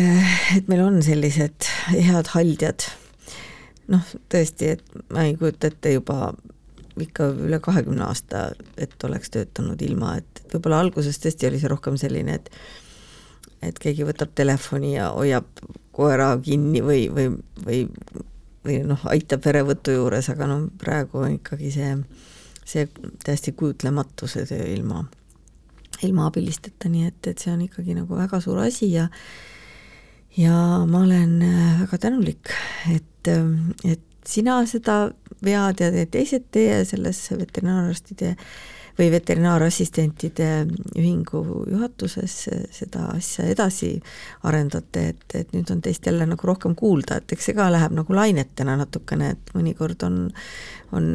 et 0.56 0.70
meil 0.70 0.84
on 0.86 1.02
sellised 1.04 1.68
head 1.94 2.32
haldjad. 2.36 2.86
noh, 3.90 4.06
tõesti, 4.30 4.76
et 4.76 4.98
ma 5.10 5.26
ei 5.26 5.34
kujuta 5.38 5.72
ette 5.72 5.96
juba 5.96 6.34
ikka 7.00 7.32
üle 7.48 7.58
kahekümne 7.64 8.04
aasta, 8.06 8.50
et 8.78 8.94
oleks 9.08 9.32
töötanud 9.34 9.82
ilma, 9.82 10.18
et 10.20 10.44
võib-olla 10.54 10.82
alguses 10.84 11.18
tõesti 11.22 11.48
oli 11.50 11.62
see 11.62 11.72
rohkem 11.72 11.98
selline, 11.98 12.38
et 12.38 12.52
et 13.66 13.76
keegi 13.76 14.06
võtab 14.08 14.32
telefoni 14.40 14.94
ja 14.94 15.10
hoiab 15.12 15.48
koera 15.92 16.30
kinni 16.40 16.80
või, 16.80 17.10
või, 17.12 17.26
või, 17.66 17.80
või 18.64 18.78
noh, 18.88 19.02
aitab 19.12 19.44
verevõtu 19.44 19.98
juures, 19.98 20.30
aga 20.32 20.48
noh, 20.48 20.70
praegu 20.80 21.20
on 21.26 21.34
ikkagi 21.36 21.74
see, 21.76 21.90
see 22.64 22.86
täiesti 23.26 23.52
kujutlematu, 23.60 24.30
see 24.32 24.46
töö 24.48 24.64
ilma 24.78 25.02
ilma 26.08 26.28
abilisteta, 26.30 26.90
nii 26.92 27.08
et, 27.10 27.22
et 27.32 27.40
see 27.40 27.54
on 27.54 27.64
ikkagi 27.66 27.96
nagu 27.98 28.18
väga 28.18 28.42
suur 28.44 28.62
asi 28.64 28.92
ja 28.94 29.08
ja 30.38 30.86
ma 30.88 31.04
olen 31.04 31.40
äh, 31.42 31.80
väga 31.84 31.98
tänulik, 32.06 32.52
et, 32.96 33.28
äh, 33.28 33.94
et 33.94 34.06
sina 34.26 34.60
seda 34.70 35.10
vead 35.44 35.82
ja 35.82 36.06
teised 36.12 36.52
teie 36.54 36.84
selles 36.86 37.24
veterinaararstide 37.32 38.36
või 39.00 39.08
veterinaarassistentide 39.14 40.50
ühingu 41.00 41.44
juhatuses 41.72 42.34
seda 42.76 43.06
asja 43.14 43.46
edasi 43.48 43.94
arendate, 44.48 45.06
et, 45.14 45.24
et 45.40 45.54
nüüd 45.56 45.72
on 45.72 45.80
teist 45.86 46.06
jälle 46.06 46.28
nagu 46.28 46.50
rohkem 46.50 46.76
kuulda, 46.76 47.22
et 47.22 47.32
eks 47.36 47.50
see 47.50 47.56
ka 47.58 47.70
läheb 47.72 47.96
nagu 47.96 48.16
lainetena 48.16 48.76
natukene, 48.82 49.32
et 49.38 49.56
mõnikord 49.56 50.04
on, 50.08 50.20
on 50.92 51.10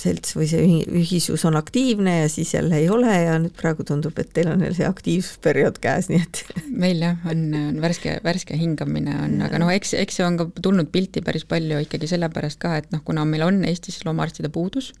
selts 0.00 0.34
või 0.36 0.48
see 0.50 0.80
ühisus 1.00 1.44
on 1.48 1.56
aktiivne 1.58 2.16
ja 2.22 2.28
siis 2.32 2.54
jälle 2.54 2.80
ei 2.82 2.88
ole 2.92 3.12
ja 3.12 3.36
nüüd 3.40 3.54
praegu 3.58 3.86
tundub, 3.86 4.18
et 4.20 4.32
teil 4.36 4.50
on 4.52 4.62
jälle 4.64 4.76
see 4.76 4.88
aktiivsusperiood 4.88 5.80
käes, 5.82 6.10
nii 6.10 6.20
et 6.22 6.42
meil 6.84 7.02
jah, 7.04 7.18
on, 7.30 7.46
on 7.58 7.80
värske, 7.84 8.18
värske 8.24 8.58
hingamine 8.60 9.16
on, 9.26 9.38
aga 9.46 9.60
noh, 9.62 9.72
eks, 9.74 9.94
eks 10.00 10.20
see 10.20 10.26
on 10.26 10.38
ka 10.40 10.48
tulnud 10.62 10.90
pilti 10.94 11.24
päris 11.24 11.46
palju 11.48 11.82
ikkagi 11.84 12.10
sellepärast 12.10 12.60
ka, 12.62 12.76
et 12.80 12.90
noh, 12.94 13.04
kuna 13.06 13.26
meil 13.28 13.46
on 13.46 13.62
Eestis 13.68 14.02
loomaarstide 14.06 14.50
puudus, 14.54 14.92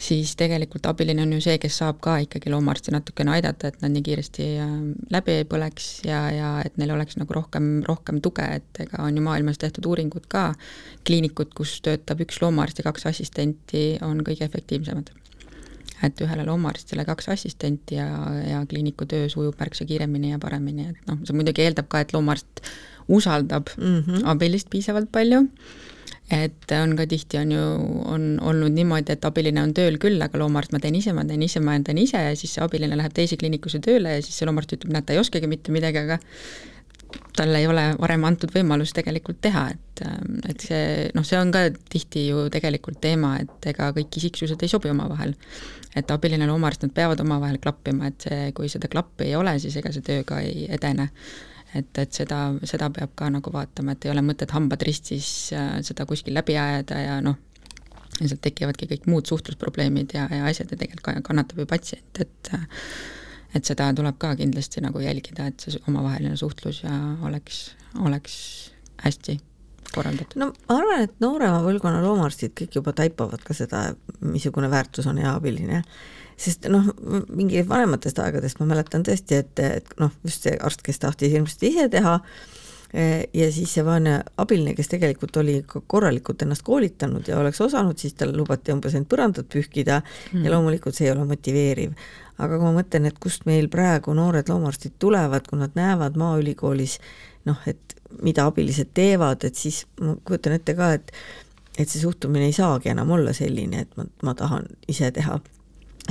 siis 0.00 0.32
tegelikult 0.38 0.86
abiline 0.88 1.22
on 1.22 1.32
ju 1.36 1.42
see, 1.44 1.58
kes 1.60 1.76
saab 1.82 2.00
ka 2.04 2.16
ikkagi 2.24 2.50
loomaarsti 2.52 2.94
natukene 2.94 3.34
aidata, 3.36 3.68
et 3.68 3.82
nad 3.84 3.92
nii 3.92 4.04
kiiresti 4.06 4.46
äh, 4.62 4.74
läbi 5.12 5.36
ei 5.40 5.46
põleks 5.48 5.88
ja, 6.08 6.22
ja 6.34 6.50
et 6.64 6.78
neil 6.80 6.94
oleks 6.94 7.18
nagu 7.20 7.36
rohkem, 7.36 7.70
rohkem 7.86 8.22
tuge, 8.24 8.46
et 8.60 8.82
ega 8.86 9.02
on 9.04 9.16
ju 9.18 9.24
maailmas 9.24 9.60
tehtud 9.60 9.88
uuringud 9.90 10.28
ka, 10.32 10.50
kliinikud, 11.06 11.52
kus 11.56 11.76
töötab 11.84 12.22
üks 12.24 12.40
loomaarst 12.42 12.80
ja 12.80 12.86
kaks 12.88 13.06
assistenti, 13.12 13.84
on 14.06 14.24
kõige 14.26 14.46
efektiivsemad. 14.48 15.12
et 16.00 16.20
ühele 16.24 16.46
loomaarstile 16.48 17.04
kaks 17.04 17.28
assistenti 17.28 17.98
ja, 17.98 18.08
ja 18.40 18.62
kliiniku 18.68 19.04
töö 19.04 19.28
sujub 19.28 19.58
märksa 19.60 19.84
kiiremini 19.84 20.30
ja 20.30 20.38
paremini, 20.40 20.86
et 20.94 21.10
noh, 21.10 21.18
see 21.28 21.36
muidugi 21.36 21.66
eeldab 21.66 21.90
ka, 21.92 22.00
et 22.00 22.14
loomaarst 22.16 22.62
usaldab 23.08 23.68
mm 23.76 23.98
-hmm. 24.06 24.22
abilist 24.32 24.70
piisavalt 24.70 25.12
palju 25.12 25.44
et 26.30 26.72
on 26.76 26.94
ka 26.98 27.06
tihti 27.10 27.40
on 27.40 27.52
ju, 27.54 27.62
on 28.06 28.26
olnud 28.46 28.74
niimoodi, 28.74 29.16
et 29.16 29.24
abiline 29.26 29.62
on 29.64 29.74
tööl 29.74 29.98
küll, 30.02 30.20
aga 30.22 30.38
loomaarst 30.38 30.74
ma 30.74 30.80
teen 30.82 30.94
ise, 30.94 31.14
ma 31.16 31.24
teen 31.26 31.42
ise, 31.42 31.62
ma 31.64 31.74
teen 31.84 31.98
ise 31.98 32.22
ja 32.28 32.36
siis 32.38 32.54
see 32.54 32.64
abiline 32.64 32.98
läheb 32.98 33.14
teise 33.16 33.38
kliinikusse 33.40 33.82
tööle 33.84 34.16
ja 34.16 34.22
siis 34.22 34.38
see 34.38 34.48
loomaarst 34.48 34.76
ütleb, 34.76 34.94
näed, 34.94 35.08
ta 35.08 35.16
ei 35.16 35.22
oskagi 35.22 35.50
mitte 35.50 35.74
midagi, 35.74 36.04
aga 36.04 36.20
talle 37.34 37.58
ei 37.58 37.66
ole 37.66 37.88
varem 37.98 38.24
antud 38.28 38.52
võimalust 38.54 38.94
tegelikult 38.94 39.40
teha, 39.42 39.66
et, 39.74 40.02
et 40.52 40.64
see 40.68 41.10
noh, 41.16 41.26
see 41.26 41.40
on 41.40 41.50
ka 41.54 41.66
tihti 41.90 42.28
ju 42.28 42.46
tegelikult 42.52 43.00
teema, 43.02 43.34
et 43.42 43.70
ega 43.72 43.90
kõik 43.96 44.20
isiksused 44.22 44.62
ei 44.62 44.70
sobi 44.70 44.92
omavahel. 44.94 45.34
et 45.96 46.10
abiline 46.14 46.46
loomaarst, 46.46 46.84
nad 46.86 46.92
peavad 46.94 47.18
omavahel 47.18 47.58
klappima, 47.58 48.06
et 48.06 48.22
see, 48.22 48.52
kui 48.54 48.68
seda 48.70 48.86
klappi 48.86 49.26
ei 49.26 49.34
ole, 49.34 49.56
siis 49.58 49.74
ega 49.80 49.90
see 49.90 50.04
töö 50.06 50.22
ka 50.22 50.38
ei 50.38 50.68
edene 50.70 51.08
et, 51.74 51.90
et 51.98 52.12
seda, 52.12 52.40
seda 52.66 52.90
peab 52.94 53.14
ka 53.18 53.30
nagu 53.32 53.52
vaatama, 53.54 53.94
et 53.94 54.06
ei 54.06 54.12
ole 54.12 54.24
mõtet 54.26 54.50
hambad 54.56 54.82
ristis 54.86 55.52
äh, 55.56 55.78
seda 55.86 56.06
kuskil 56.08 56.34
läbi 56.36 56.58
ajada 56.58 56.98
ja 57.00 57.20
noh, 57.24 57.38
lihtsalt 58.20 58.42
tekivadki 58.44 58.88
kõik 58.90 59.08
muud 59.10 59.30
suhtlusprobleemid 59.30 60.14
ja, 60.16 60.26
ja 60.32 60.44
asjad 60.50 60.72
ja 60.72 60.80
tegelikult 60.80 61.24
kannatab 61.26 61.62
ju 61.62 61.70
patsient, 61.70 62.22
et 62.22 62.54
et 63.50 63.66
seda 63.66 63.88
tuleb 63.96 64.18
ka 64.22 64.34
kindlasti 64.38 64.82
nagu 64.84 65.00
jälgida, 65.02 65.48
et 65.50 65.62
see 65.62 65.80
omavaheline 65.90 66.36
suhtlus 66.38 66.84
ja 66.84 66.96
oleks, 67.26 67.72
oleks 67.98 68.34
hästi 69.02 69.40
korraldatud. 69.90 70.38
no 70.38 70.52
ma 70.68 70.76
arvan, 70.76 71.04
et 71.06 71.16
noorema 71.22 71.58
põlvkonna 71.64 72.02
loomaarstid 72.04 72.54
kõik 72.60 72.78
juba 72.78 72.94
taipavad 72.96 73.42
ka 73.42 73.56
seda, 73.56 73.88
missugune 74.22 74.70
väärtus 74.70 75.08
on 75.10 75.18
hea 75.18 75.32
abiline 75.34 75.82
sest 76.40 76.68
noh, 76.72 76.86
mingi 77.28 77.62
vanematest 77.68 78.20
aegadest 78.22 78.60
ma 78.60 78.68
mäletan 78.70 79.04
tõesti, 79.06 79.42
et, 79.42 79.60
et 79.60 79.92
noh, 80.00 80.12
just 80.26 80.46
see 80.46 80.56
arst, 80.56 80.82
kes 80.86 81.02
tahtis 81.02 81.32
hirmsasti 81.34 81.68
ise 81.68 81.86
teha, 81.92 82.14
eh, 82.94 83.26
ja 83.36 83.50
siis 83.52 83.74
see 83.76 83.84
vaene 83.86 84.20
abiline, 84.40 84.74
kes 84.78 84.92
tegelikult 84.94 85.36
oli 85.42 85.58
korralikult 85.66 86.46
ennast 86.46 86.64
koolitanud 86.66 87.28
ja 87.28 87.38
oleks 87.42 87.60
osanud, 87.64 87.98
siis 88.00 88.16
tal 88.18 88.32
lubati 88.36 88.72
umbes 88.74 88.96
end 88.96 89.10
põrandat 89.10 89.50
pühkida 89.52 90.00
mm. 90.00 90.46
ja 90.46 90.54
loomulikult 90.54 90.96
see 90.96 91.10
ei 91.10 91.14
ole 91.14 91.28
motiveeriv. 91.28 91.92
aga 92.40 92.56
kui 92.56 92.64
ma 92.64 92.72
mõtlen, 92.78 93.10
et 93.10 93.20
kust 93.20 93.44
meil 93.44 93.68
praegu 93.68 94.16
noored 94.16 94.48
loomaarstid 94.48 94.96
tulevad, 94.98 95.44
kui 95.46 95.60
nad 95.60 95.76
näevad 95.76 96.16
Maaülikoolis 96.16 96.98
noh, 97.44 97.60
et 97.68 97.96
mida 98.24 98.48
abilised 98.48 98.94
teevad, 98.96 99.44
et 99.44 99.56
siis 99.56 99.84
ma 100.00 100.16
kujutan 100.24 100.56
ette 100.56 100.74
ka, 100.78 100.92
et 100.96 101.14
et 101.78 101.88
see 101.88 102.00
suhtumine 102.02 102.48
ei 102.48 102.52
saagi 102.52 102.90
enam 102.90 103.12
olla 103.14 103.32
selline, 103.32 103.84
et 103.84 103.92
ma, 103.96 104.04
ma 104.26 104.34
tahan 104.36 104.66
ise 104.90 105.08
teha 105.16 105.38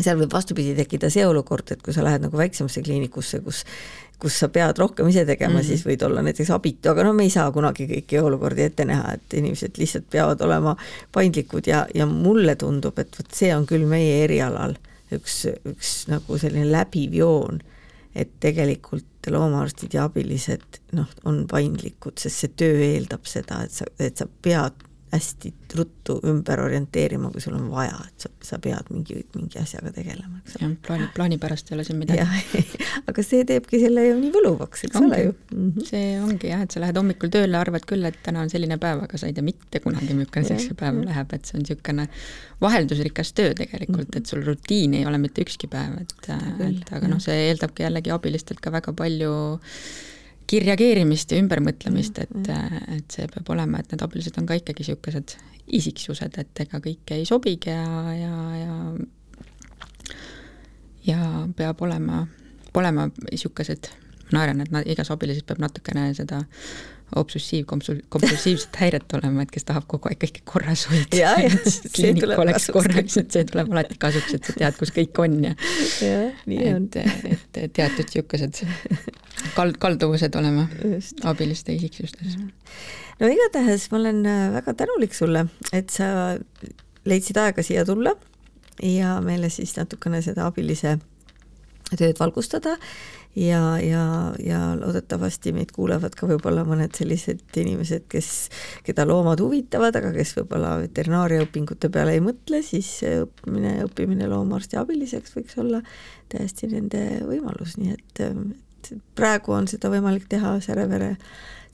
seal 0.03 0.19
võib 0.19 0.33
vastupidi 0.33 0.75
tekkida 0.77 1.09
see 1.13 1.25
olukord, 1.27 1.71
et 1.71 1.81
kui 1.85 1.95
sa 1.95 2.03
lähed 2.05 2.25
nagu 2.25 2.37
väiksemasse 2.37 2.83
kliinikusse, 2.85 3.41
kus 3.45 3.65
kus 4.19 4.35
sa 4.41 4.49
pead 4.51 4.77
rohkem 4.77 5.07
ise 5.07 5.23
tegema 5.25 5.53
mm, 5.53 5.59
-hmm. 5.59 5.67
siis 5.67 5.85
võid 5.87 6.03
olla 6.05 6.21
näiteks 6.21 6.49
abitu, 6.51 6.89
aga 6.91 7.03
no 7.03 7.13
me 7.13 7.23
ei 7.23 7.29
saa 7.31 7.51
kunagi 7.55 7.87
kõiki 7.87 8.19
olukordi 8.19 8.65
ette 8.67 8.85
näha, 8.85 9.13
et 9.13 9.33
inimesed 9.33 9.79
lihtsalt 9.79 10.09
peavad 10.11 10.41
olema 10.41 10.75
paindlikud 11.15 11.67
ja, 11.67 11.85
ja 11.95 12.05
mulle 12.05 12.55
tundub, 12.55 12.99
et 12.99 13.15
vot 13.19 13.31
see 13.33 13.55
on 13.55 13.65
küll 13.65 13.87
meie 13.87 14.23
erialal 14.23 14.75
üks, 15.15 15.45
üks 15.65 15.93
nagu 16.11 16.37
selline 16.37 16.67
läbiv 16.71 17.15
joon, 17.15 17.61
et 18.15 18.35
tegelikult 18.39 19.05
loomaarstid 19.29 19.93
ja 19.93 20.03
abilised 20.09 20.81
noh, 20.97 21.07
on 21.23 21.45
paindlikud, 21.47 22.17
sest 22.17 22.43
see 22.43 22.53
töö 22.59 22.83
eeldab 22.83 23.25
seda, 23.29 23.63
et 23.63 23.71
sa, 23.71 23.87
et 23.99 24.17
sa 24.17 24.27
pead 24.41 24.83
hästi 25.09 25.49
ruttu 25.75 26.15
ümber 26.29 26.61
orienteerima, 26.61 27.31
kui 27.33 27.41
sul 27.41 27.55
on 27.57 27.69
vaja, 27.71 27.95
et 28.05 28.25
sa, 28.25 28.29
sa 28.45 28.59
pead 28.61 28.91
mingi, 28.93 29.17
mingi 29.33 29.57
asjaga 29.61 29.89
tegelema, 29.95 30.41
jah, 30.53 30.73
plaani, 30.85 31.07
plaani 31.15 31.39
pärast 31.41 31.71
ei 31.71 31.77
ole 31.77 31.85
siin 31.87 31.97
midagi. 32.01 32.61
aga 33.09 33.25
see 33.25 33.45
teebki 33.49 33.79
selle 33.81 34.03
ju 34.05 34.19
nii 34.19 34.33
võluvaks, 34.35 34.85
eks 34.85 34.99
ongi. 34.99 35.09
ole 35.09 35.21
ju 35.23 35.31
mm. 35.33 35.71
-hmm. 35.71 35.87
see 35.89 36.11
ongi 36.21 36.51
jah, 36.51 36.61
et 36.65 36.75
sa 36.75 36.83
lähed 36.83 36.99
hommikul 37.01 37.33
tööle, 37.33 37.57
arvad 37.57 37.87
küll, 37.89 38.05
et 38.05 38.19
täna 38.25 38.43
on 38.45 38.53
selline 38.53 38.77
päev, 38.81 39.01
aga 39.07 39.21
sa 39.21 39.29
ei 39.29 39.33
tea 39.37 39.45
mitte 39.45 39.81
kunagi, 39.85 40.13
milliseks 40.13 40.69
see 40.69 40.77
päev 40.77 41.01
läheb, 41.07 41.33
et 41.33 41.49
see 41.49 41.57
on 41.57 41.65
niisugune 41.65 42.07
vaheldusrikas 42.61 43.33
töö 43.33 43.57
tegelikult, 43.57 44.13
et 44.19 44.29
sul 44.29 44.45
rutiini 44.45 45.01
ei 45.01 45.09
ole 45.09 45.17
mitte 45.17 45.41
ükski 45.45 45.71
päev, 45.71 45.97
et, 46.03 46.31
et 46.69 46.93
aga 46.93 47.09
noh, 47.09 47.21
see 47.23 47.49
eeldabki 47.49 47.87
jällegi 47.87 48.13
abilistelt 48.13 48.61
ka 48.61 48.73
väga 48.77 48.93
palju 48.93 49.33
kiirreageerimist 50.49 51.31
ja 51.33 51.39
ümbermõtlemist, 51.43 52.19
et, 52.23 52.33
mm. 52.33 52.95
et 52.97 53.15
see 53.15 53.29
peab 53.29 53.51
olema, 53.53 53.81
et 53.81 53.93
need 53.93 54.03
abilised 54.05 54.37
on 54.41 54.49
ka 54.49 54.57
ikkagi 54.57 54.83
niisugused 54.83 55.35
isiksused, 55.79 56.39
et 56.41 56.61
ega 56.65 56.81
kõik 56.81 57.13
ei 57.13 57.25
sobigi 57.29 57.69
ja, 57.69 57.85
ja, 58.17 58.35
ja 58.57 58.77
ja 61.09 61.47
peab 61.55 61.81
olema, 61.81 62.23
olema 62.73 63.07
niisugused, 63.29 63.91
ma 64.31 64.39
naeran, 64.39 64.63
et 64.63 64.71
nad, 64.73 64.87
igas 64.89 65.11
abilises 65.13 65.45
peab 65.47 65.61
natukene 65.63 66.09
seda 66.17 66.43
obsessiiv-kompulsiivset 67.17 68.79
häiret 68.81 69.13
olema, 69.17 69.43
et 69.43 69.51
kes 69.53 69.65
tahab 69.67 69.87
kogu 69.89 70.11
aeg 70.11 70.19
kõike 70.21 70.43
korras 70.47 70.85
hoida. 70.91 71.33
kliinik 71.95 72.35
oleks 72.37 72.69
korras, 72.73 73.17
et 73.21 73.33
see 73.33 73.47
tuleb 73.49 73.71
alati 73.73 73.97
kasuks, 74.01 74.35
et 74.37 74.49
sa 74.49 74.55
tead, 74.59 74.77
kus 74.79 74.93
kõik 74.95 75.21
on 75.23 75.37
ja. 75.47 75.53
on. 76.75 76.87
et, 76.93 77.61
et 77.63 77.73
teatud 77.73 78.05
niisugused 78.05 78.61
kald-, 79.57 79.77
kalduvused 79.81 80.35
olema 80.39 80.67
Just. 80.83 81.23
abiliste 81.27 81.75
isiksustes. 81.75 82.37
no 83.19 83.29
igatahes 83.31 83.89
ma 83.91 84.01
olen 84.01 84.25
äh, 84.25 84.47
väga 84.59 84.75
tänulik 84.83 85.17
sulle, 85.17 85.47
et 85.73 85.89
sa 85.93 86.37
leidsid 87.09 87.39
aega 87.41 87.65
siia 87.65 87.85
tulla 87.87 88.15
ja 88.83 89.17
meile 89.23 89.49
siis 89.49 89.75
natukene 89.77 90.21
seda 90.25 90.47
abilise 90.47 90.97
tööd 91.97 92.19
valgustada. 92.19 92.75
Ja, 93.37 93.77
ja, 93.77 94.33
ja 94.41 94.59
loodetavasti 94.75 95.51
meid 95.53 95.69
kuulevad 95.71 96.15
ka 96.17 96.27
võib-olla 96.27 96.63
mõned 96.65 96.97
sellised 96.97 97.43
inimesed, 97.61 98.07
kes, 98.09 98.29
keda 98.83 99.05
loomad 99.05 99.39
huvitavad, 99.43 99.95
aga 99.95 100.09
kes 100.15 100.33
võib-olla 100.39 100.73
veterinaariaõpingute 100.81 101.91
peale 101.93 102.17
ei 102.17 102.23
mõtle, 102.25 102.63
siis 102.65 102.89
õppimine, 103.05 103.75
õppimine 103.85 104.31
loomaarsti 104.33 104.81
abiliseks 104.81 105.37
võiks 105.37 105.61
olla 105.61 105.83
täiesti 106.33 106.71
nende 106.73 107.03
võimalus, 107.29 107.77
nii 107.77 107.93
et, 107.93 108.25
et 108.25 108.91
praegu 109.15 109.53
on 109.53 109.69
seda 109.69 109.93
võimalik 109.93 110.25
teha 110.31 110.57
Särevere, 110.65 111.13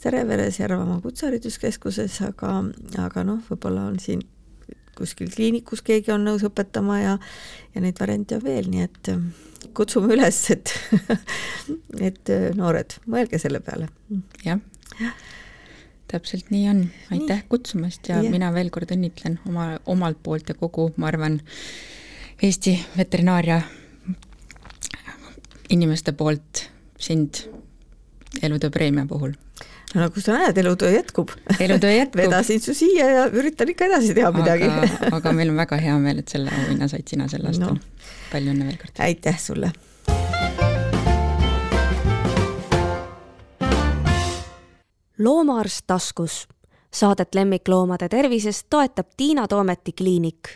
Säreveres 0.04 0.60
Järvamaa 0.60 1.00
Kutsehariduskeskuses, 1.08 2.20
aga, 2.28 2.58
aga 3.00 3.28
noh, 3.32 3.40
võib-olla 3.48 3.88
on 3.88 4.00
siin 4.04 4.28
kuskil 4.98 5.32
kliinikus 5.34 5.84
keegi 5.86 6.14
on 6.16 6.26
nõus 6.28 6.46
õpetama 6.48 7.00
ja, 7.02 7.18
ja 7.76 7.84
neid 7.84 8.00
variante 8.00 8.40
on 8.40 8.44
veel, 8.46 8.70
nii 8.72 8.86
et 8.86 9.12
kutsume 9.76 10.14
üles, 10.16 10.42
et 10.56 10.74
et 12.10 12.34
äh, 12.34 12.50
noored, 12.58 12.98
mõelge 13.12 13.42
selle 13.42 13.62
peale. 13.66 13.90
jah 14.46 14.60
ja., 15.00 15.12
täpselt 16.12 16.52
nii 16.54 16.68
on, 16.70 16.84
aitäh 17.12 17.42
nii. 17.42 17.48
kutsumast 17.50 18.10
ja, 18.10 18.22
ja 18.24 18.32
mina 18.32 18.52
veel 18.54 18.70
kord 18.74 18.92
õnnitlen 18.94 19.40
oma, 19.50 19.72
omalt 19.90 20.22
poolt 20.24 20.52
ja 20.52 20.56
kogu, 20.58 20.92
ma 21.02 21.10
arvan, 21.12 21.42
Eesti 22.44 22.74
veterinaaria 22.98 23.62
inimeste 25.72 26.12
poolt 26.12 26.66
sind 27.00 27.46
elutööpreemia 28.44 29.06
puhul 29.08 29.34
no 29.96 30.04
nagu 30.04 30.22
sa 30.22 30.36
näed, 30.36 30.58
elutöö 30.58 30.92
jätkub. 30.92 31.32
elutöö 31.60 31.92
jätkub 32.02 32.22
vedasin 32.22 32.62
su 32.62 32.74
siia 32.74 33.10
ja 33.10 33.26
üritan 33.32 33.70
ikka 33.72 33.86
edasi 33.86 34.14
teha 34.14 34.32
midagi. 34.36 34.70
aga 35.18 35.34
meil 35.34 35.54
on 35.54 35.62
väga 35.64 35.80
hea 35.80 35.96
meel, 36.00 36.20
et 36.24 36.32
selle 36.32 36.52
auhinna 36.52 36.90
said 36.92 37.08
sina 37.08 37.30
sel 37.32 37.46
aastal 37.48 37.78
no.. 37.78 38.10
palju 38.32 38.54
õnne 38.54 38.68
veel 38.68 38.82
kord. 38.82 39.00
aitäh 39.00 39.40
sulle. 39.40 39.72
loomaarst 45.18 45.88
taskus. 45.88 46.44
Saadet 46.96 47.36
lemmikloomade 47.36 48.08
tervisest 48.10 48.68
toetab 48.70 49.10
Tiina 49.18 49.48
Toometi 49.48 49.92
kliinik 49.92 50.50